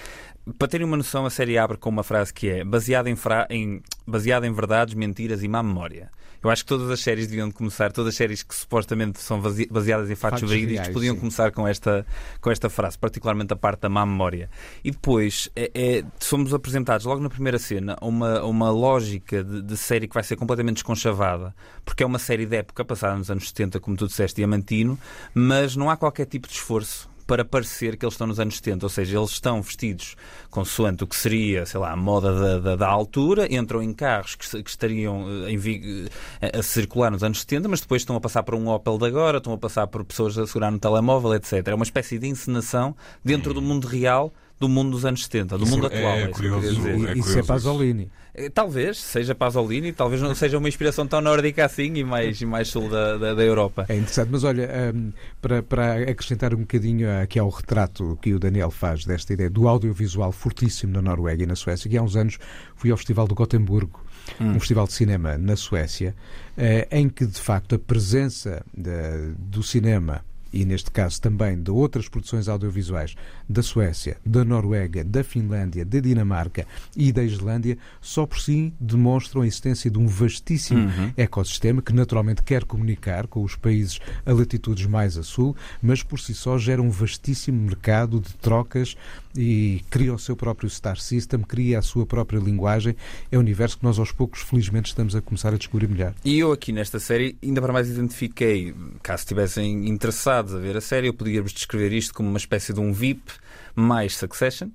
[0.59, 3.47] para terem uma noção, a série abre com uma frase que é baseada em, fra-
[3.51, 6.11] em- baseada em verdades, mentiras e má memória.
[6.41, 9.41] Eu acho que todas as séries deviam de começar, todas as séries que supostamente são
[9.41, 11.19] baseadas em fatos, Fatos verídicos, podiam sim.
[11.21, 12.07] começar com esta,
[12.41, 14.49] com esta frase, particularmente a parte da má memória.
[14.85, 19.63] E depois é- é- somos apresentados logo na primeira cena a uma, uma lógica de,
[19.63, 21.53] de série que vai ser completamente desconchavada,
[21.85, 24.97] porque é uma série de época passada nos anos 70, como tu disseste, diamantino,
[25.35, 28.87] mas não há qualquer tipo de esforço para parecer que eles estão nos anos 70,
[28.87, 30.17] ou seja, eles estão vestidos
[30.49, 34.35] consoante o que seria, sei lá, a moda da, da, da altura, entram em carros
[34.35, 36.09] que, que estariam eh, em
[36.41, 38.97] eh, a, a circular nos anos 70, mas depois estão a passar por um Opel
[38.97, 41.69] de agora, estão a passar por pessoas a segurar no telemóvel, etc.
[41.69, 45.65] É uma espécie de encenação dentro do mundo real do mundo dos anos 70, do
[45.65, 46.13] Isso mundo é atual.
[46.13, 46.67] é isso eu curioso.
[46.67, 48.11] E- É Isso é curioso Pasolini.
[48.35, 52.47] Eh, Talvez seja Pasolini, talvez não seja uma inspiração tão nórdica assim e mais, e
[52.47, 53.87] mais sul da, da, da Europa.
[53.89, 58.39] É interessante, mas olha, hum, para, para acrescentar um bocadinho aqui ao retrato que o
[58.39, 62.17] Daniel faz desta ideia do audiovisual fortíssimo na Noruega e na Suécia, que há uns
[62.17, 62.39] anos
[62.77, 64.05] fui ao Festival do Gotemburgo,
[64.41, 66.15] um festival de cinema na Suécia,
[66.57, 71.71] eh, em que de facto a presença da- do cinema e neste caso também de
[71.71, 73.15] outras produções audiovisuais
[73.49, 79.43] da Suécia, da Noruega, da Finlândia, da Dinamarca e da Islândia, só por si demonstram
[79.43, 81.13] a existência de um vastíssimo Uhum.
[81.17, 86.19] ecossistema que naturalmente quer comunicar com os países a latitudes mais a sul, mas por
[86.21, 88.97] si só gera um vastíssimo mercado de trocas
[89.37, 92.97] e cria o seu próprio star system, cria a sua própria linguagem.
[93.31, 96.15] É um universo que nós aos poucos, felizmente, estamos a começar a descobrir melhor.
[96.25, 100.81] E eu aqui nesta série, ainda para mais identifiquei, caso estivessem interessados a ver a
[100.81, 103.33] série, eu podia-vos descrever isto como uma espécie de um VIP
[103.75, 104.69] mais Succession,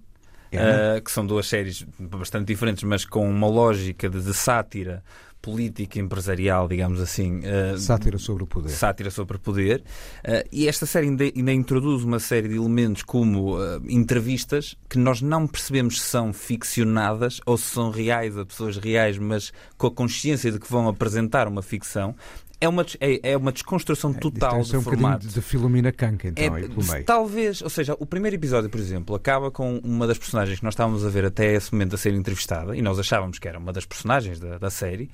[0.52, 5.04] É, uh, que são duas séries bastante diferentes, mas com uma lógica de, de sátira
[5.44, 7.40] política empresarial, digamos assim.
[7.40, 8.70] uh, Sátira sobre o poder.
[8.70, 9.82] Sátira sobre poder.
[10.24, 14.98] Uh, e esta série ainda, ainda introduz uma série de elementos como uh, entrevistas que
[14.98, 19.88] nós não percebemos se são ficcionadas ou se são reais a pessoas reais, mas com
[19.88, 22.16] a consciência de que vão apresentar uma ficção.
[22.64, 25.28] É uma, é, é uma desconstrução total Isto é do um formato.
[25.28, 27.04] de Filomena Canca, então, aí pelo É, meio.
[27.06, 30.74] talvez, ou seja, o primeiro episódio, por exemplo, acaba com uma das personagens que nós
[30.74, 33.74] estávamos a ver até esse momento a ser entrevistada, e nós achávamos que era uma
[33.74, 35.10] das personagens da, da série.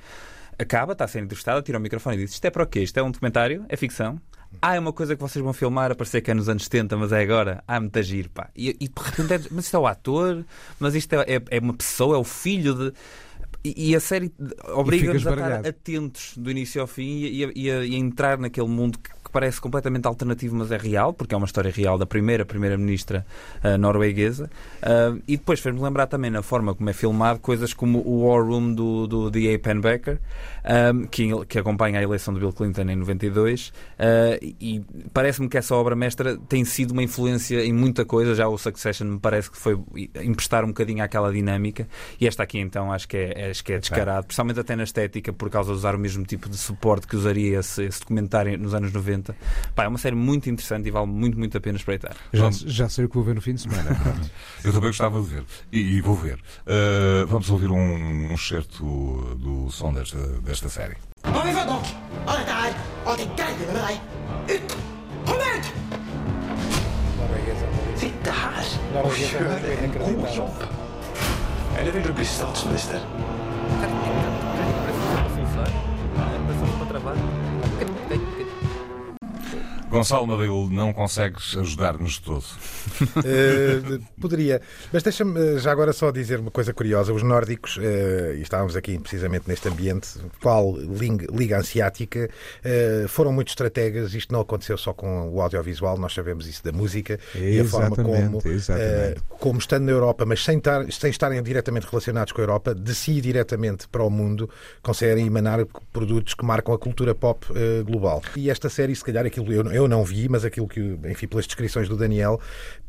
[0.57, 2.81] Acaba, está a ser entrevistada, tira o microfone e diz: Isto é para o quê?
[2.81, 3.65] Isto é um documentário?
[3.69, 4.19] É ficção?
[4.61, 6.97] Ah, é uma coisa que vocês vão filmar, a parecer que é nos anos 70,
[6.97, 7.63] mas é agora.
[7.67, 8.49] Ah, muito giro, pá.
[8.55, 10.43] E, e de repente, é, mas isto é o ator,
[10.79, 12.93] mas isto é, é, é uma pessoa, é o filho de.
[13.63, 14.31] E, e a série
[14.73, 18.37] obriga-nos a estar atentos do início ao fim e, a- e a, e a entrar
[18.37, 21.97] naquele mundo que, que parece completamente alternativo, mas é real, porque é uma história real
[21.97, 23.25] da primeira primeira-ministra
[23.63, 24.49] ah, norueguesa.
[24.81, 28.43] Ah, e depois fez-me lembrar também na forma como é filmado coisas como o War
[28.43, 29.57] Room do, do D.A.
[29.59, 30.19] Pennebaker,
[30.63, 33.71] ah, que, que acompanha a eleição de Bill Clinton em 92.
[33.99, 34.81] ah, e
[35.13, 38.33] parece-me que essa obra mestra tem sido uma influência em muita coisa.
[38.33, 39.79] Já o Succession me parece que foi
[40.21, 41.87] emprestar um bocadinho àquela dinâmica.
[42.19, 45.31] E esta aqui então acho que é, acho que é descarado, principalmente até na estética,
[45.31, 48.73] por causa de usar o mesmo tipo de suporte que usaria esse, esse documentário nos
[48.73, 49.18] anos 90.
[49.75, 52.15] Pá, é uma série muito interessante e vale muito, muito a pena espreitar.
[52.33, 53.89] Já, Vamos- já sei o que vou ver no fim de semana.
[54.63, 55.43] Eu também gostava de ver.
[55.71, 56.35] E, e vou ver.
[56.65, 57.77] Uh, vamos ouvir um,
[58.29, 58.83] um excerto
[59.37, 60.95] do som desta, desta série.
[61.25, 61.83] On y va donc
[62.27, 64.01] On est derrière On est derrière
[64.47, 64.75] Ut
[65.25, 65.73] Kom ut
[67.99, 68.65] Sitt här
[69.03, 70.63] och kör en god jobb.
[71.77, 72.99] Eller vill du bli statsminister?
[79.89, 82.45] Gonçalo Madeu, não consegues ajudar-nos todo.
[83.25, 84.61] Eh, poderia.
[84.93, 87.11] Mas deixa-me eh, já agora só dizer uma coisa curiosa.
[87.11, 90.09] Os nórdicos, eh, e estávamos aqui precisamente neste ambiente,
[90.41, 92.29] qual Liga Asiática,
[92.63, 94.13] eh, foram muito estrategas.
[94.13, 97.95] Isto não aconteceu só com o audiovisual, nós sabemos isso da música e a forma
[97.95, 99.21] como, Exatamente, exatamente.
[99.39, 102.93] como estando na Europa, mas sem, estar, sem estarem diretamente relacionados com a Europa, de
[102.93, 104.49] si diretamente para o mundo,
[104.81, 107.45] conseguem emanar produtos que marcam a cultura pop
[107.85, 108.21] global.
[108.35, 111.45] E esta série, se calhar, aquilo eu, eu não vi, mas aquilo que, enfim, pelas
[111.45, 112.39] descrições do Daniel,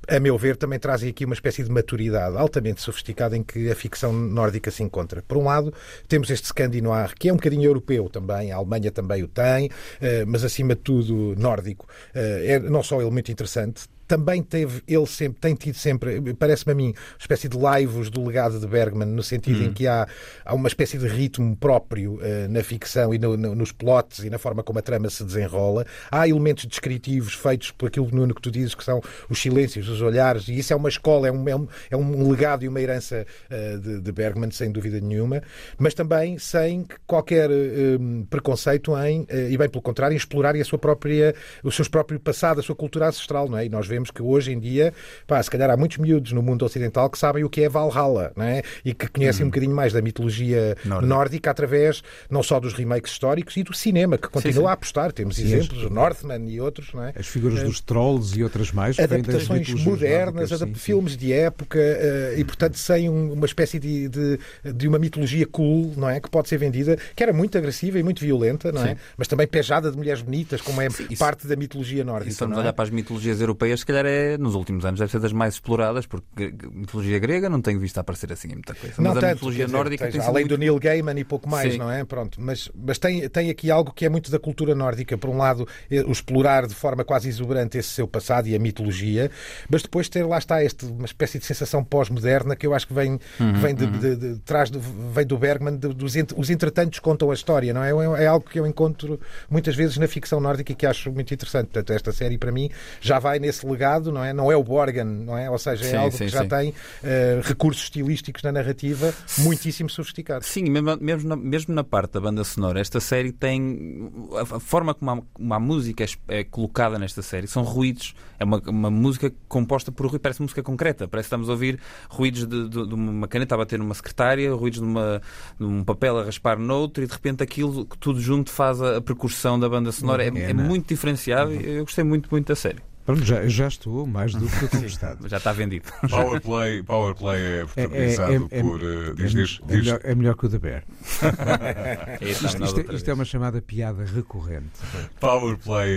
[0.08, 3.74] a meu ver, também trazem aqui uma espécie de maturidade altamente sofisticada em que a
[3.74, 5.22] ficção nórdica se encontra.
[5.22, 5.72] Por um lado,
[6.08, 10.24] temos este Scandinoir, que é um bocadinho europeu também, a Alemanha também o tem, eh,
[10.26, 11.86] mas acima de tudo nórdico.
[12.14, 16.72] Eh, É não só ele muito interessante, também teve, ele sempre, tem tido sempre, parece-me
[16.72, 20.04] a mim, uma espécie de laivos do legado de Bergman, no sentido em que há,
[20.44, 24.28] há uma espécie de ritmo próprio eh, na ficção e no- no- nos plots e
[24.28, 25.86] na forma como a trama se desenrola.
[26.10, 30.02] Há elementos descritivos feitos por aquilo, Nuno, que tu dizes, que são os silêncios, os
[30.02, 32.80] olhares, e isso é uma escola, é um, é um, é um legado e uma
[32.80, 35.40] herança eh, de, de Bergman, sem dúvida nenhuma,
[35.78, 40.78] mas também sem qualquer hum, preconceito em, e bem pelo contrário, em explorar a sua
[40.80, 43.66] própria, o seu próprio passado, a sua cultura ancestral, não é?
[43.66, 44.94] E nós vemos que hoje em dia,
[45.26, 48.32] pá, se calhar há muitos miúdos no mundo ocidental que sabem o que é Valhalla,
[48.36, 48.62] não é?
[48.84, 51.06] E que conhecem um bocadinho mais da mitologia Nórdica.
[51.14, 54.68] nórdica através não só dos remakes históricos e do cinema, que continua sim.
[54.68, 55.12] a apostar.
[55.12, 57.12] Temos Sim, exemplos, o Northman e outros, não é?
[57.18, 58.96] As figuras dos trolls e outras mais.
[58.98, 60.80] adaptações modernas, nórdicas, adap- sim, sim.
[60.80, 64.38] filmes de época eh, e, portanto, sem um- uma espécie de, de,
[64.72, 66.20] de uma mitologia cool, não é?
[66.20, 68.90] Que pode ser vendida, que era muito agressiva e muito violenta, não é?
[68.90, 68.96] Sim.
[69.16, 72.30] Mas também pejada de mulheres bonitas, como é isso- parte da mitologia nórdica.
[72.30, 72.60] E se formos é?
[72.60, 76.06] olhar para as mitologias europeias, calhar é, nos últimos anos deve ser das mais exploradas,
[76.06, 78.94] porque a mitologia grega não tenho visto aparecer assim em muita coisa.
[78.98, 80.48] Não mas a tanto, mitologia quer dizer, nórdica tens- tem além muito...
[80.48, 81.78] do Neil Gaiman e pouco mais, Sim.
[81.78, 82.04] não é?
[82.04, 85.16] Pronto, mas, mas tem, tem aqui algo que é muito da cultura nórdica.
[85.18, 85.66] Por um lado,
[86.06, 89.30] o explorar de forma quase exuberante esse seu passado e a mitologia,
[89.68, 92.94] mas depois ter lá está este, uma espécie de sensação pós-moderna que eu acho que
[92.94, 96.32] vem, que Uhum, vem, de, de- de- traz do- vem do Bergman, de- dos ent-
[96.36, 97.90] os entretantos contam a história, não é?
[97.90, 101.32] É, é algo que eu encontro muitas vezes na ficção nórdica e que acho muito
[101.34, 101.66] interessante.
[101.66, 103.79] Portanto, esta série para mim já vai nesse legado,
[104.12, 104.32] não é?
[104.32, 105.50] Não é o Borgen, não é?
[105.50, 106.48] Ou seja, é Sim, algo sim, que já sim.
[106.48, 110.46] tem eh, recursos estilísticos na narrativa muitíssimo sofisticados.
[110.46, 114.10] Sim, mesmo, mesmo, na, mesmo na parte da banda sonora, esta série tem.
[114.34, 116.08] A, a forma como a, como a música é,
[116.40, 118.14] é colocada nesta série são ruídos.
[118.38, 121.06] É uma, uma música composta por ruído, parece música concreta.
[121.08, 124.52] Parece que estamos a ouvir ruídos de, de- de uma caneta a bater numa secretária,
[124.54, 125.20] ruídos de, uma,
[125.58, 128.96] de um papel a raspar noutro, e de repente aquilo que tudo junto faz a,
[128.96, 130.24] a percussão da banda sonora.
[130.24, 130.52] É, é?
[130.52, 132.78] muito diferenciado e eu gostei muito, muito da série.
[133.10, 135.28] Pronto, já, já estou mais do que conquistado.
[135.28, 135.90] Já está vendido.
[136.08, 138.80] Powerplay, Powerplay é É, é, protagonizado é- é- por.
[138.82, 139.76] eh, diz, é- diz, diz.
[139.84, 140.84] melhor, é melhor que o da Bear.
[142.20, 144.70] Isto, isto é- isto é uma chamada piada recorrente.
[145.18, 145.90] Powerplay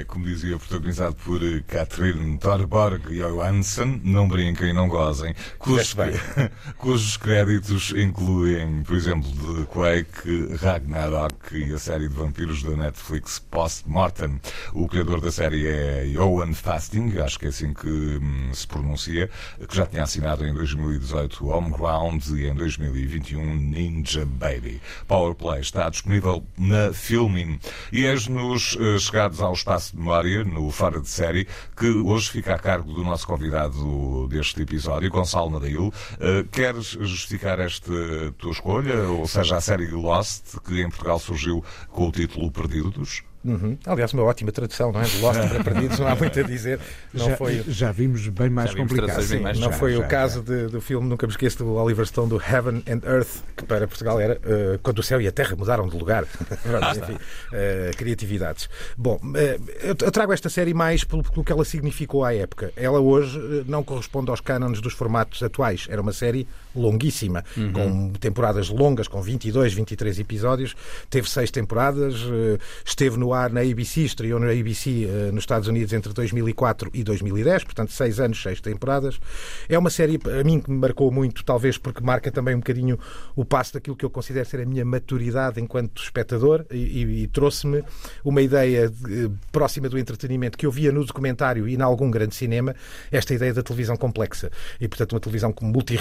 [0.00, 5.94] é, como dizia, protagonizado por eh, Catherine Thorborg Johansson, não brinquem, não gozem, cujos,
[6.78, 13.38] cujos créditos incluem, por exemplo, The Quake, Ragnarok e a série de vampiros da Netflix
[13.38, 14.40] Postmortem.
[14.72, 19.30] O criador da série é Johan Fasting, acho que é assim que hum, se pronuncia,
[19.66, 24.80] que já tinha assinado em 2018 Homeground e em 2021 Ninja Baby.
[25.08, 27.58] Powerplay está disponível na Filmin.
[27.90, 32.54] E és-nos eh, chegados ao espaço de memória, no Fora de Série, que hoje fica
[32.54, 35.92] a cargo do nosso convidado deste episódio, Gonçalo Nadail.
[36.20, 37.92] Eh, queres justificar esta
[38.36, 43.29] tua escolha, ou seja, a série Lost, que em Portugal surgiu com o título Perdidos?
[43.44, 43.76] Uhum.
[43.86, 45.04] Aliás, uma ótima tradução, não é?
[45.04, 46.78] De Lost para Perdidos, não há muito a dizer.
[47.14, 47.64] Não já, foi...
[47.66, 49.06] já vimos bem mais vimos complicado.
[49.14, 51.32] traduções bem Sim, mais- Não já, foi já, o caso de- do filme, nunca me
[51.32, 55.02] esqueço do Oliver Stone, do Heaven and Earth, que para Portugal era eh, quando o
[55.02, 56.24] céu e a terra mudaram de lugar.
[56.98, 57.16] Enfim,
[57.52, 58.68] eh, criatividades.
[58.96, 62.72] Bom, eh, eu trago esta série mais pelo, pelo que ela significou à época.
[62.76, 65.86] Ela hoje não corresponde aos cânones dos formatos atuais.
[65.88, 70.74] Era uma série longuíssima, com temporadas longas, com 22, 23 episódios.
[71.08, 72.14] Teve seis temporadas,
[72.84, 77.02] esteve no ar na ABC, estreou na ABC eh, nos Estados Unidos entre 2004 e
[77.04, 79.18] 2010, portanto, seis anos, seis temporadas.
[79.68, 82.98] É uma série, a mim, que me marcou muito, talvez porque marca também um bocadinho
[83.36, 87.26] o passo daquilo que eu considero ser a minha maturidade enquanto espectador e, e- e
[87.26, 87.82] trouxe-me
[88.24, 92.34] uma ideia eh, próxima do entretenimento que eu via no documentário e em algum grande
[92.34, 92.74] cinema,
[93.10, 94.50] esta ideia da televisão complexa.
[94.80, 95.52] E, portanto, uma televisão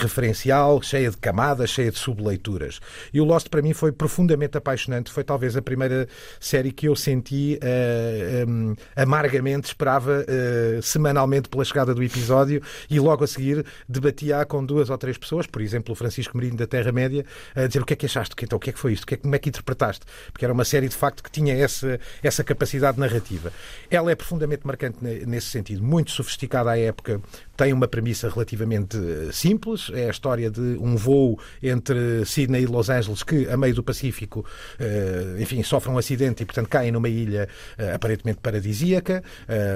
[0.04, 2.80] multirreferencial, cheia de camadas, cheia de subleituras.
[3.14, 5.12] E o Lost, para mim, foi profundamente apaixonante.
[5.12, 6.08] Foi talvez a primeira
[6.40, 7.19] série que eu senti
[7.62, 14.44] eh, hum, amargamente, esperava eh, semanalmente pela chegada do episódio e logo a seguir debatia
[14.46, 17.86] com duas ou três pessoas, por exemplo, o Francisco Mourinho da Terra-média, a dizer o
[17.86, 19.50] que é que achaste, então, o que é que foi isto, é como é que
[19.50, 20.06] interpretaste?
[20.32, 23.52] Porque era uma série, de facto, que tinha essa, essa capacidade narrativa.
[23.90, 27.22] Ela é profundamente marcante ne- nesse sentido, muito sofisticada à época,
[27.60, 32.66] tem uma premissa relativamente eh, simples, é a história de um voo entre Sydney e
[32.66, 34.46] Los Angeles que, a meio do Pacífico,
[34.80, 39.22] eh, enfim, sofre um acidente e, portanto, caem numa ilha eh, aparentemente paradisíaca,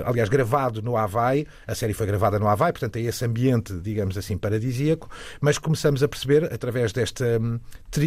[0.06, 4.18] aliás, gravado no Havaí, a série foi gravada no Havaí, portanto, é esse ambiente, digamos
[4.18, 5.10] assim, paradisíaco,
[5.42, 7.60] mas começamos a perceber, através desta, hum,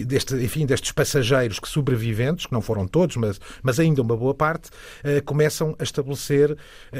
[0.07, 4.35] deste, enfim, destes passageiros que sobreviventes, que não foram todos, mas, mas ainda uma boa
[4.35, 4.71] parte,
[5.27, 6.57] começam a estabelecer,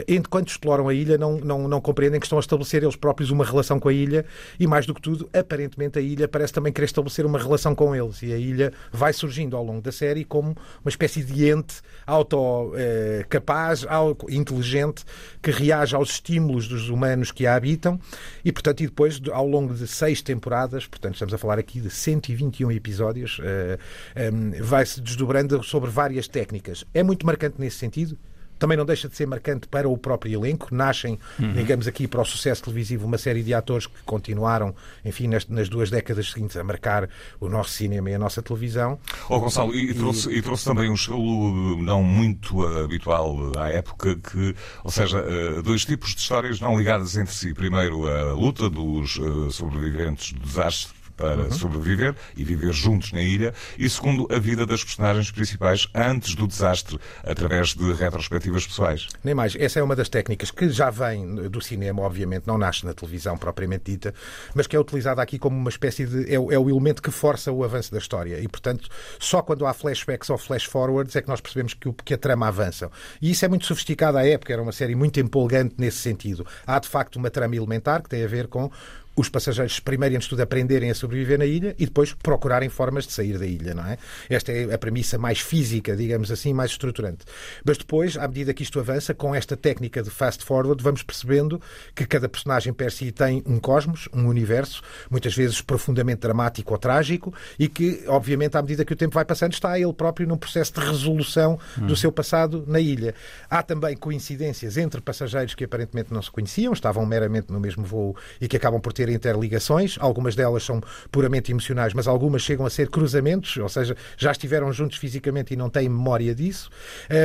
[0.07, 3.45] enquanto exploram a ilha, não, não, não compreendem que estão a estabelecer eles próprios uma
[3.45, 4.25] relação com a ilha
[4.59, 7.95] e, mais do que tudo, aparentemente a ilha parece também querer estabelecer uma relação com
[7.95, 10.49] eles e a ilha vai surgindo ao longo da série como
[10.85, 13.85] uma espécie de ente auto-capaz,
[14.29, 15.05] inteligente,
[15.43, 17.99] que reage aos estímulos dos humanos que a habitam
[18.45, 21.81] e, portanto, e depois, de- ao longo de seis temporadas, portanto, estamos a falar aqui
[21.81, 23.79] de 121 episódios, eh,
[24.17, 26.85] em, vai-se desdobrando sobre várias técnicas.
[26.95, 28.17] É muito marcante nesse sentido.
[28.59, 30.75] Também não deixa de ser marcante para o próprio elenco.
[30.75, 31.19] Nascem,
[31.55, 35.69] digamos aqui, para o sucesso televisivo, uma série de atores que continuaram, enfim, nas, nas
[35.69, 37.09] duas décadas seguintes, a marcar
[37.41, 38.99] o nosso cinema e a nossa televisão.
[39.29, 44.55] Ó Gonçalo, e, trouxe, e trouxe também um estilo não muito habitual à época, que,
[44.83, 47.55] ou seja, eh, dois tipos de histórias não ligadas entre si.
[47.55, 53.55] Primeiro, a luta dos eh, sobreviventes do desastre para sobreviver e viver juntos na ilha,
[53.79, 59.09] e segundo, a vida das personagens principais antes do desastre, através de retrospectivas pessoais.
[59.25, 59.57] Nem mais.
[59.57, 63.37] Essa é uma das técnicas que já vem do cinema, obviamente, não nasce na televisão
[63.39, 64.15] propriamente dita,
[64.55, 66.33] mas que é utilizada aqui como uma espécie de.
[66.33, 68.39] É, o- é o elemento que força o avanço da história.
[68.41, 71.93] E, portanto, só quando há flashbacks ou flash forwards é que nós percebemos que, o-
[71.95, 72.91] que a trama avança.
[73.23, 76.47] E isso é muito sofisticado à época, era uma série muito empolgante nesse sentido.
[76.67, 78.71] Há, de facto, uma trama elementar que tem a ver com
[79.17, 82.69] os passageiros primeiro e antes de tudo aprenderem a sobreviver na ilha e depois procurarem
[82.69, 83.97] formas de sair da ilha, não é?
[84.29, 87.25] Esta é a premissa mais física, digamos assim, mais estruturante.
[87.65, 91.61] Mas depois, à medida que isto avança, com esta técnica de fast forward, vamos percebendo
[91.95, 96.79] que cada personagem per si tem um cosmos, um universo, muitas vezes profundamente dramático ou
[96.79, 100.37] trágico, e que, obviamente, à medida que o tempo vai passando, está ele próprio num
[100.37, 103.15] processo de resolução do seu passado na ilha.
[103.49, 108.15] Há também coincidências entre passageiros que aparentemente não se conheciam, estavam meramente no mesmo voo
[108.41, 109.97] e que acabam por ter interligações.
[110.01, 114.73] Algumas delas são puramente emocionais, mas algumas chegam a ser cruzamentos, ou seja, já estiveram
[114.73, 116.71] juntos fisicamente e não têm memória disso.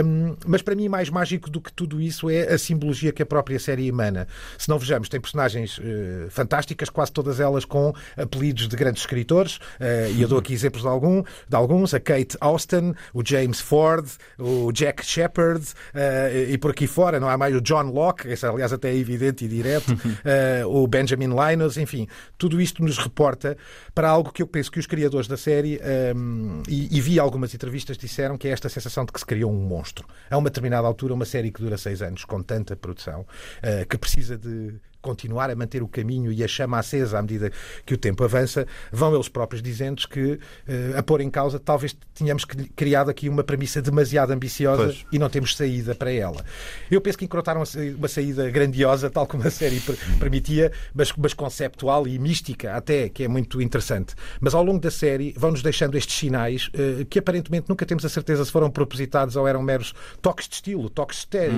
[0.06, 3.26] Hum, mas para mim, mais mágico do que tudo isso é a simbologia que a
[3.26, 4.28] própria série emana.
[4.58, 9.60] Se não vejamos, tem personagens eh, fantásticas, quase todas elas com apelidos de grandes escritores,
[9.80, 13.60] eh, e eu dou aqui exemplos de, algum, de alguns: a Kate Austen, o James
[13.60, 18.28] Ford, o Jack Shepard, eh, e por aqui fora, não há mais o John Locke,
[18.28, 19.96] esse aliás até é evidente e direto,
[20.68, 22.08] o Benjamin Linus, enfim,
[22.38, 23.58] tudo isto nos reporta
[23.94, 27.54] para algo que eu penso que os criadores da série, ehm, e, e vi algumas
[27.54, 30.08] entrevistas, disseram que é esta sensação de que se criou um monstro.
[30.30, 33.26] A uma determinada altura, uma série que dura seis anos, com tanta produção,
[33.62, 37.52] eh, que precisa de continuar a manter o caminho e a chama acesa à medida
[37.86, 41.96] que o tempo avança, vão eles próprios dizendo que, eh, a pôr em causa, talvez
[42.14, 45.06] tenhamos criado aqui uma premissa demasiado ambiciosa Pois.
[45.12, 46.44] e não temos saída para ela.
[46.90, 47.64] Eu penso que encontraram
[47.98, 53.10] uma saída grandiosa, tal como a série per- permitia, mas, mas conceptual e mística até,
[53.10, 54.14] que é muito interessante.
[54.40, 58.10] Mas ao longo da série vão-nos deixando estes sinais eh, que aparentemente nunca temos a
[58.10, 61.50] certeza se foram propositados ou eram meros toques de estilo, toques esté-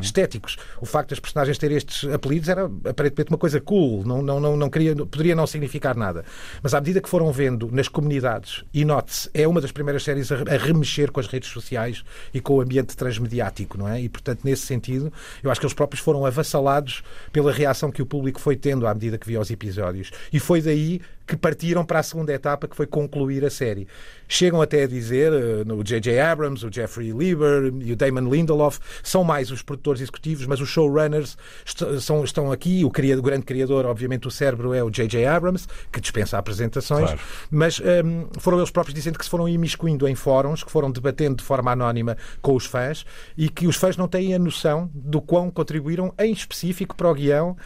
[0.00, 0.56] estéticos.
[0.80, 4.56] O facto das personagens terem estes apelidos era aparentemente uma coisa cool, não, não, não,
[4.56, 6.24] não queria, poderia não significar nada.
[6.62, 10.30] Mas à medida que foram vendo nas comunidades, e note-se, é uma das primeiras séries
[10.32, 14.00] a, a remexer com as redes sociais e com o ambiente transmediático, não é?
[14.00, 18.06] E portanto, nesse sentido, eu acho que eles próprios foram avassalados pela reação que o
[18.06, 20.10] público foi tendo à medida que via os episódios.
[20.32, 23.88] E foi daí que partiram para a segunda etapa, que foi concluir a série.
[24.28, 26.18] Chegam até a dizer, uh, o J.J.
[26.20, 30.68] Abrams, o Jeffrey Lieber e o Damon Lindelof são mais os produtores executivos, mas os
[30.68, 32.84] showrunners est são, estão aqui.
[32.84, 35.26] O, criador, o, grande criador, obviamente, o cérebro é o J.J.
[35.26, 37.20] Abrams, que dispensa apresentações, claro.
[37.50, 40.90] mas um, ehm, foram eles próprios dizendo que se foram imiscuindo em fóruns, que foram
[40.90, 43.04] debatendo de forma anónima com os fãs
[43.36, 47.14] e que os fãs não têm a noção do quão contribuíram em específico para o
[47.14, 47.56] guião uh,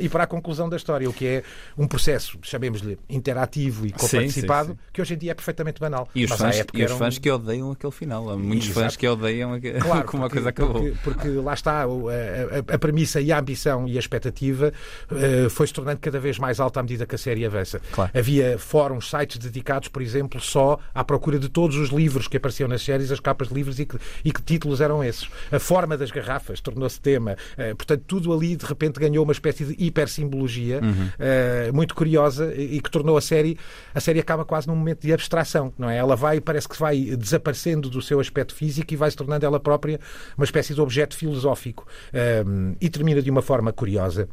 [0.00, 1.42] e para a conclusão da história, o que é
[1.76, 6.08] um processo, chamemos-lhe interativo e co-participado, que hoje em dia é perfeitamente banal.
[6.14, 8.30] E os, fãs, e os fãs que odeiam aquele final.
[8.30, 8.80] Há muitos Exato.
[8.80, 10.82] fãs que odeiam claro, como porque, a coisa acabou.
[10.82, 14.72] Porque, porque lá está, a, a, a, premissa e a ambição e a expectativa
[15.10, 17.80] uh, foi se tornando cada vez mais alta à medida que a série avança.
[17.92, 18.10] Claro.
[18.14, 22.68] Havia fóruns, sites dedicados, por exemplo, só à procura de todos os livros que apareciam
[22.68, 25.28] nas séries, as capas de livros e que, e que títulos eram esses.
[25.50, 27.36] A forma das garrafas tornou-se tema.
[27.58, 31.70] Uh, portanto, tudo ali de repente ganhou uma espécie de hipersimbologia uhum.
[31.70, 33.58] uh, muito curiosa e que tornou a série,
[33.92, 35.96] a série acaba quase num momento de abstração, não é?
[35.96, 39.58] Ela vai, parece que vai desaparecendo do seu aspecto físico e vai se tornando ela
[39.58, 39.98] própria
[40.36, 41.86] uma espécie de objeto filosófico.
[42.46, 44.28] Um, e termina de uma forma curiosa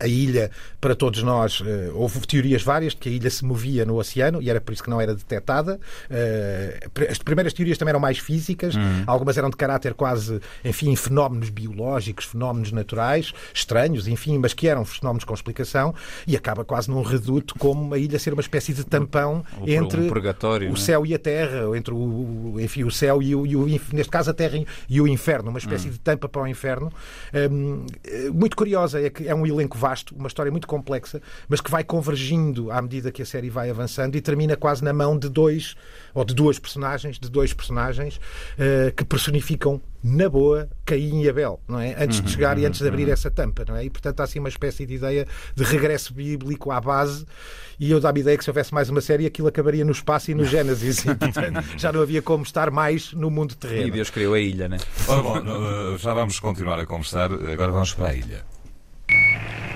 [0.00, 3.84] a ilha, para todos nós, eh, houve teorias várias de que a ilha se movia
[3.84, 5.80] no oceano e era por isso que não era detectada.
[6.10, 9.04] Eh, as primeiras teorias também eram mais físicas, uhum.
[9.06, 14.84] algumas eram de caráter quase, enfim, fenómenos biológicos, fenómenos naturais, estranhos, enfim, mas que eram
[14.84, 15.94] fenómenos com explicação
[16.26, 20.02] e acaba quase num reduto como a ilha ser uma espécie de tampão o, entre
[20.02, 20.08] um
[20.72, 24.10] o céu e a terra, entre o, enfim, o céu e o, e o, neste
[24.10, 25.92] caso a terra e o inferno, uma espécie uhum.
[25.92, 26.92] de tampa para o inferno.
[27.50, 31.60] Um, eh, muito curiosa, é que é um elenco vasto, uma história muito complexa, mas
[31.60, 35.18] que vai convergindo à medida que a série vai avançando e termina quase na mão
[35.18, 35.74] de dois
[36.14, 41.60] ou de duas personagens, de dois personagens uh, que personificam na boa Caim e Abel,
[41.66, 41.94] não é?
[41.98, 43.12] Antes de uhum, chegar e antes de abrir uhum.
[43.12, 43.84] essa tampa, não é?
[43.84, 47.26] E portanto há assim uma espécie de ideia de regresso bíblico à base.
[47.80, 50.30] E eu dava a ideia que se houvesse mais uma série, aquilo acabaria no espaço
[50.30, 51.04] e no Gênesis.
[51.04, 53.88] E, portanto, já não havia como estar mais no mundo terreno.
[53.88, 54.78] E Deus criou a ilha, né?
[55.06, 57.30] Ora, bom, eh, já vamos continuar a conversar.
[57.32, 58.57] Agora vamos para a ilha.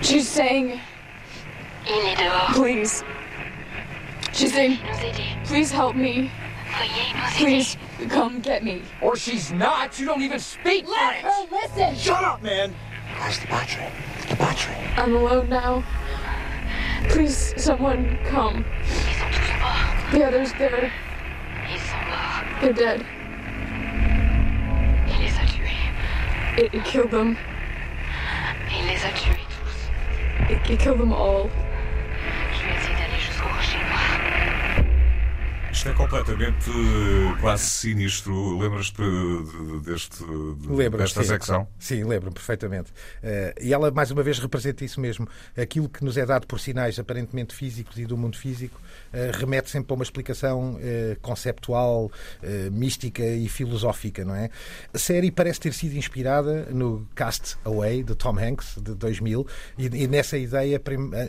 [0.03, 0.81] She's saying.
[1.87, 2.55] Il est dehors.
[2.55, 3.05] Please.
[4.33, 4.79] She's saying.
[5.45, 6.31] Please help me.
[6.67, 7.37] Veuillez nous aider.
[7.37, 7.77] Please
[8.09, 8.83] come get me.
[9.01, 9.99] Or she's not.
[9.99, 11.25] You don't even speak Let French.
[11.25, 11.97] her listen.
[11.97, 12.75] Shut up, man.
[13.19, 13.87] Where's the battery?
[14.29, 14.77] The battery.
[14.97, 15.85] I'm alone now.
[17.09, 18.65] Please, someone come.
[18.85, 20.13] Ils sont tous morts.
[20.13, 20.93] The others, they're.
[21.71, 21.81] Ils.
[22.61, 23.07] They're dead.
[25.09, 26.59] Il a tués.
[26.59, 27.37] It, it killed them.
[28.71, 30.53] Il les a tués tous.
[30.53, 31.49] It killed them all.
[32.53, 33.92] Je vais essayer d'aller jusqu'au rocher.
[35.73, 38.59] Isto é completamente uh, quase sinistro.
[38.59, 41.29] Lembras-te de- deste, de- Lembro, desta sim.
[41.31, 41.67] secção?
[41.79, 42.93] Sim, lembro-me perfeitamente.
[43.23, 45.27] Eh, e ela, mais uma vez, representa isso mesmo.
[45.57, 48.79] Aquilo que nos é dado por sinais aparentemente físicos e do mundo físico
[49.15, 52.13] eh, remete sempre a uma explicação eh, conceptual,
[52.43, 54.51] eh, mística e filosófica, não é?
[54.93, 59.47] A série parece ter sido inspirada no Cast Away, de Tom Hanks, de 2000,
[59.79, 60.81] e, e nessa ideia,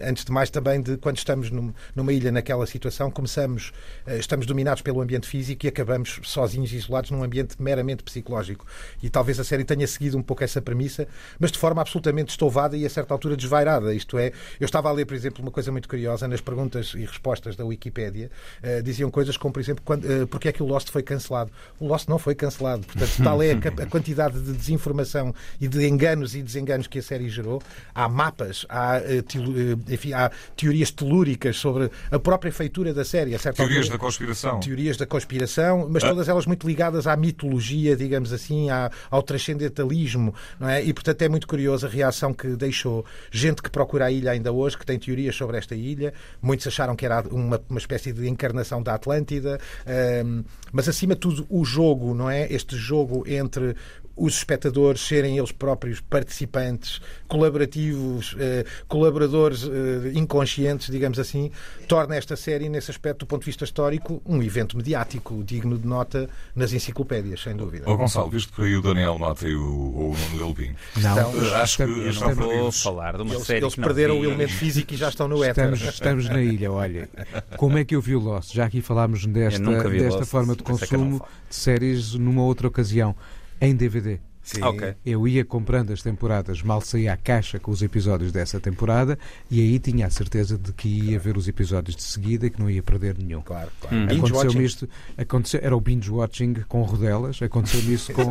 [0.05, 3.71] antes de mais, também de quando estamos num- numa ilha naquela situação, começamos,
[4.05, 8.65] eh, estamos dominados pelo ambiente físico e acabamos sozinhos, isolados, num ambiente meramente psicológico.
[9.01, 11.07] E talvez a série tenha seguido um pouco essa premissa,
[11.39, 13.93] mas de forma absolutamente estouvada e a certa altura desvairada.
[13.93, 17.05] Isto é, eu estava a ler, por exemplo, uma coisa muito curiosa nas perguntas e
[17.05, 18.31] respostas da Wikipédia,
[18.63, 21.51] eh, diziam coisas como, por exemplo, quando, eh, porque é que o Lost foi cancelado.
[21.79, 22.83] O Lost não foi cancelado.
[22.87, 27.03] Portanto, tal é a, a quantidade de desinformação e de enganos e desenganos que a
[27.03, 27.61] série gerou.
[27.93, 29.53] Há mapas, há, telu-
[29.87, 33.35] eh, enfim, há teorias telúricas sobre a própria feitura da série.
[33.35, 34.59] A certa Teorias altura- da conspiração.
[34.59, 40.33] teorias da conspiração, mas todas elas muito ligadas à mitologia, digamos assim, à- ao transcendentalismo,
[40.59, 40.83] não é?
[40.83, 44.51] E portanto é muito curioso a reação que deixou gente que procura a ilha ainda
[44.51, 46.13] hoje, que tem teorias sobre esta ilha.
[46.41, 51.21] Muitos acharam que era uma, uma espécie de encarnação da Atlântida, ahm, mas acima de
[51.21, 52.51] tudo o jogo, não é?
[52.51, 53.75] Este jogo entre
[54.15, 61.51] os espectadores serem eles próprios participantes, colaborativos, eh, colaboradores eh, inconscientes, digamos assim,
[61.87, 65.87] torna esta série, nesse aspecto, do ponto de vista histórico, um evento mediático digno de
[65.87, 67.85] nota nas enciclopédias, sem dúvida.
[67.87, 70.75] Ó Gonçalo, visto por aí o Daniel Mota e o, o Nuno Galpim.
[70.97, 72.81] Não, Estão- Acho que estamos- estão perdidos.
[72.83, 74.21] falar de uma Eles, série eles que perderam vi.
[74.21, 75.73] o elemento físico e já estão no éter.
[75.73, 77.09] Estamos, estamos na ilha, olha.
[77.57, 78.53] Como é que eu vi o Lost?
[78.53, 82.13] Já aqui falámos desta, Eu desta Lost, forma de é que eu consumo de séries
[82.13, 83.15] numa outra ocasião,
[83.63, 84.19] em DVD.
[84.43, 84.61] Sim.
[84.61, 84.93] Ok.
[85.05, 89.17] Eu ia comprando as temporadas, mal saía a caixa com os episódios dessa temporada
[89.49, 92.59] e aí tinha a certeza de que ia ver os episódios de seguida e que
[92.59, 93.41] não ia perder nenhum.
[93.41, 93.95] Claro, claro.
[93.95, 94.05] Hum.
[94.05, 98.23] Aconteceu-me isto, aconteceu, era o binge watching com rodelas, aconteceu-me isso com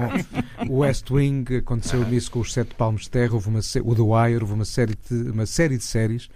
[0.69, 4.03] o West Wing, aconteceu-me isso com os Sete Palmos de Terra, houve uma, o The
[4.03, 6.29] Wire, houve uma série de, uma série de séries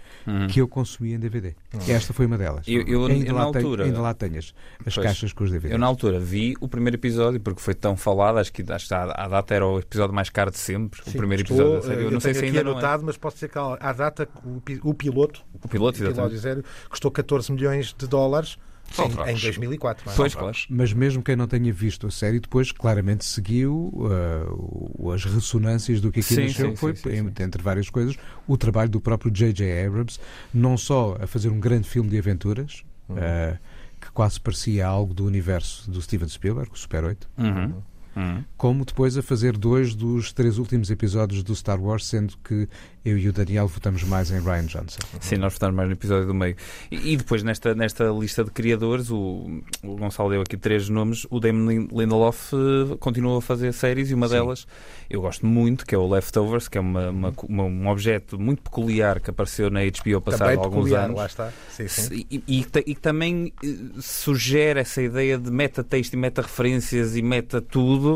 [0.51, 1.53] que eu consumi em DVD.
[1.87, 2.65] Esta foi uma delas.
[2.67, 4.53] Eu- eu- ainda, eu lá tenho- altura- ainda lá tenho as,
[4.85, 5.05] as Pois.
[5.05, 5.71] caixas com os DVDs.
[5.73, 8.37] Eu, na altura, vi o primeiro episódio porque foi tão falado.
[8.39, 11.01] Acho que, acho que à, à data era o episódio mais caro de sempre.
[11.01, 12.01] o Sim, primeiro estou, episódio da série.
[12.01, 12.73] eh, Eu não sei se ainda não é.
[12.73, 16.39] anotado, mas posso dizer que à data o, o piloto, O piloto, o episódio exatamente.
[16.39, 18.57] zero, custou 14 milhões de dólares
[18.91, 19.31] São em, trocos.
[19.31, 20.05] em 2004.
[20.05, 20.15] não é?
[20.15, 20.57] Pois, claro.
[20.69, 26.11] Mas mesmo quem não tenha visto a série, depois claramente seguiu uh, as ressonâncias do
[26.11, 28.15] que aqui Sim, nasceu, sim, foi, sim, entre várias coisas,
[28.47, 29.85] o trabalho do próprio J.J.
[29.85, 30.19] Abrams,
[30.53, 33.57] não só a fazer um grande filme de aventuras, uh,
[33.99, 37.73] que quase parecia algo do universo do Steven Spielberg, o Super 8, Uhum.
[38.17, 38.43] Uhum.
[38.57, 42.67] como depois a fazer dois dos três últimos episódios do Star Wars, sendo que
[43.05, 44.99] eu e o Daniel votamos mais em Ryan Johnson.
[45.21, 46.55] Sim, nós votamos mais no episódio do meio.
[46.91, 51.25] E, e depois, nesta, nesta lista de criadores, o, o Gonçalo deu aqui três nomes.
[51.29, 54.67] O Damon Lin- Lindelof eh, continua a fazer séries e uma delas
[55.09, 58.61] eu gosto muito, que é o Leftovers, que é uma, uma- uma- um objeto muito
[58.61, 61.15] peculiar que apareceu na HBO passado Também alguns peculiar, anos.
[61.17, 61.53] lá está.
[61.69, 62.25] Sim, sim.
[62.29, 63.67] E, e, e, e também eh,
[64.01, 68.06] sugere essa ideia de meta-texto e meta-referências e meta-tudo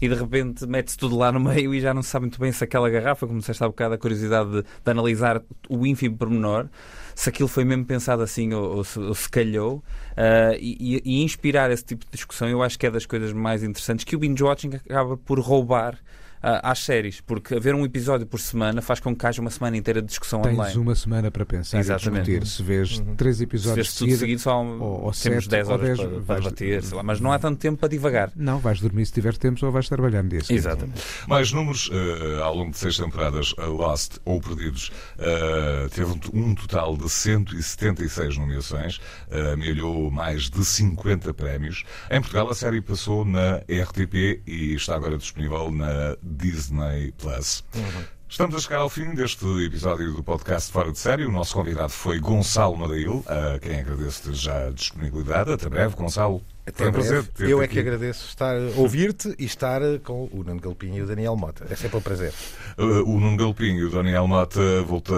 [0.00, 2.52] e de repente mete-se tudo lá no meio e já não se sabe muito bem
[2.52, 6.68] se aquela garrafa, como disseste há bocado, a curiosidade de, de analisar o ínfimo pormenor,
[7.14, 9.82] se aquilo foi mesmo pensado assim ou, ou se, ou se calhou
[10.16, 13.62] ah, e, e- inspirar esse tipo de discussão eu acho que é das coisas mais
[13.62, 15.98] interessantes que o binge-watching acaba por roubar
[16.62, 20.00] às séries, porque haver um episódio por semana faz com que haja uma semana inteira
[20.00, 20.78] de discussão Tens online.
[20.78, 22.30] uma semana para pensar Exatamente.
[22.30, 22.46] e discutir.
[22.56, 25.68] Se vês três Se episódios vês tudo seguida, seguido, só ou- ou temos sete, 10
[25.68, 28.30] ou horas dez, para, para debater, sei lá, mas não há tanto tempo para divagar.
[28.36, 30.58] Não, vais dormir se tiver tempo ou vais trabalhar no dia seguinte.
[30.60, 31.02] Exatamente.
[31.26, 36.54] Mais números, eh, ao longo de seis temporadas, a Lost ou Perdidos eh, teve um,
[36.54, 38.96] total de 176 nomeações,
[39.30, 41.84] uh, amealhou mais de 50 prémios.
[42.10, 47.64] Em Portugal, a série passou na RTP e está agora disponível na Disney Plus.
[48.28, 51.24] Estamos a chegar ao fim deste episódio do podcast Fora de Série.
[51.24, 55.52] O nosso convidado foi Gonçalo Madail, a quem agradeço já a disponibilidade.
[55.52, 56.42] Até breve, Gonçalo.
[56.66, 60.60] Até Foi um prazer Eu é que agradeço estar ouvir-te e estar com o Nuno
[60.60, 61.64] Galpinho e o Daniel Mota.
[61.70, 62.32] É sempre um prazer.
[62.76, 65.14] Uh, o Nuno Galpinho e o Daniel Mata volta,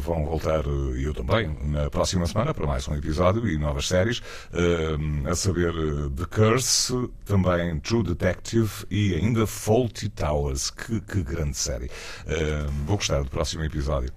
[0.00, 3.86] vão voltar, uh, e eu também, na próxima semana para mais um episódio e novas
[3.86, 10.70] séries, uh, a saber uh, The Curse, também True Detective e ainda Faulty Towers.
[10.70, 11.86] Que, que grande série.
[11.86, 14.10] Uh, vou gostar do próximo episódio.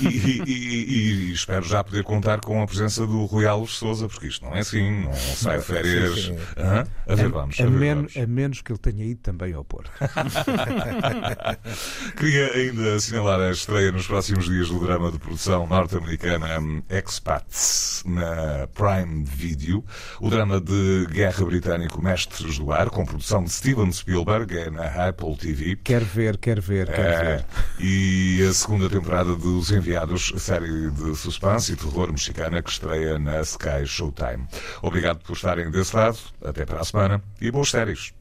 [0.00, 4.08] E, e- e- e espero já poder contar com a presença do Rui Alves Souza,
[4.08, 5.99] porque isto não é assim, não sai de férias.
[6.08, 6.38] Sim, sim.
[6.56, 6.84] Hã?
[7.06, 7.60] A ver, vamos.
[7.60, 8.28] A, a ver, menos, vamos.
[8.28, 9.90] a menos que ele tenha ido também ao Porto.
[12.16, 18.02] Queria ainda assinalar a estreia nos próximos dias do drama de produção norte-americana um, Expats
[18.06, 19.84] na Prime Video.
[20.20, 25.08] O drama de guerra britânico Mestres do Ar, com produção de Steven Spielberg, é na
[25.08, 25.76] Apple TV.
[25.82, 27.44] Quer ver, quer ver, quer É, ver.
[27.78, 33.40] e a segunda temporada dos Enviados, série de suspense e terror mexicana que estreia na
[33.40, 34.46] Sky Showtime.
[34.82, 36.18] Obrigado por estarem lado.
[36.44, 38.12] Até para a semana e boas séries.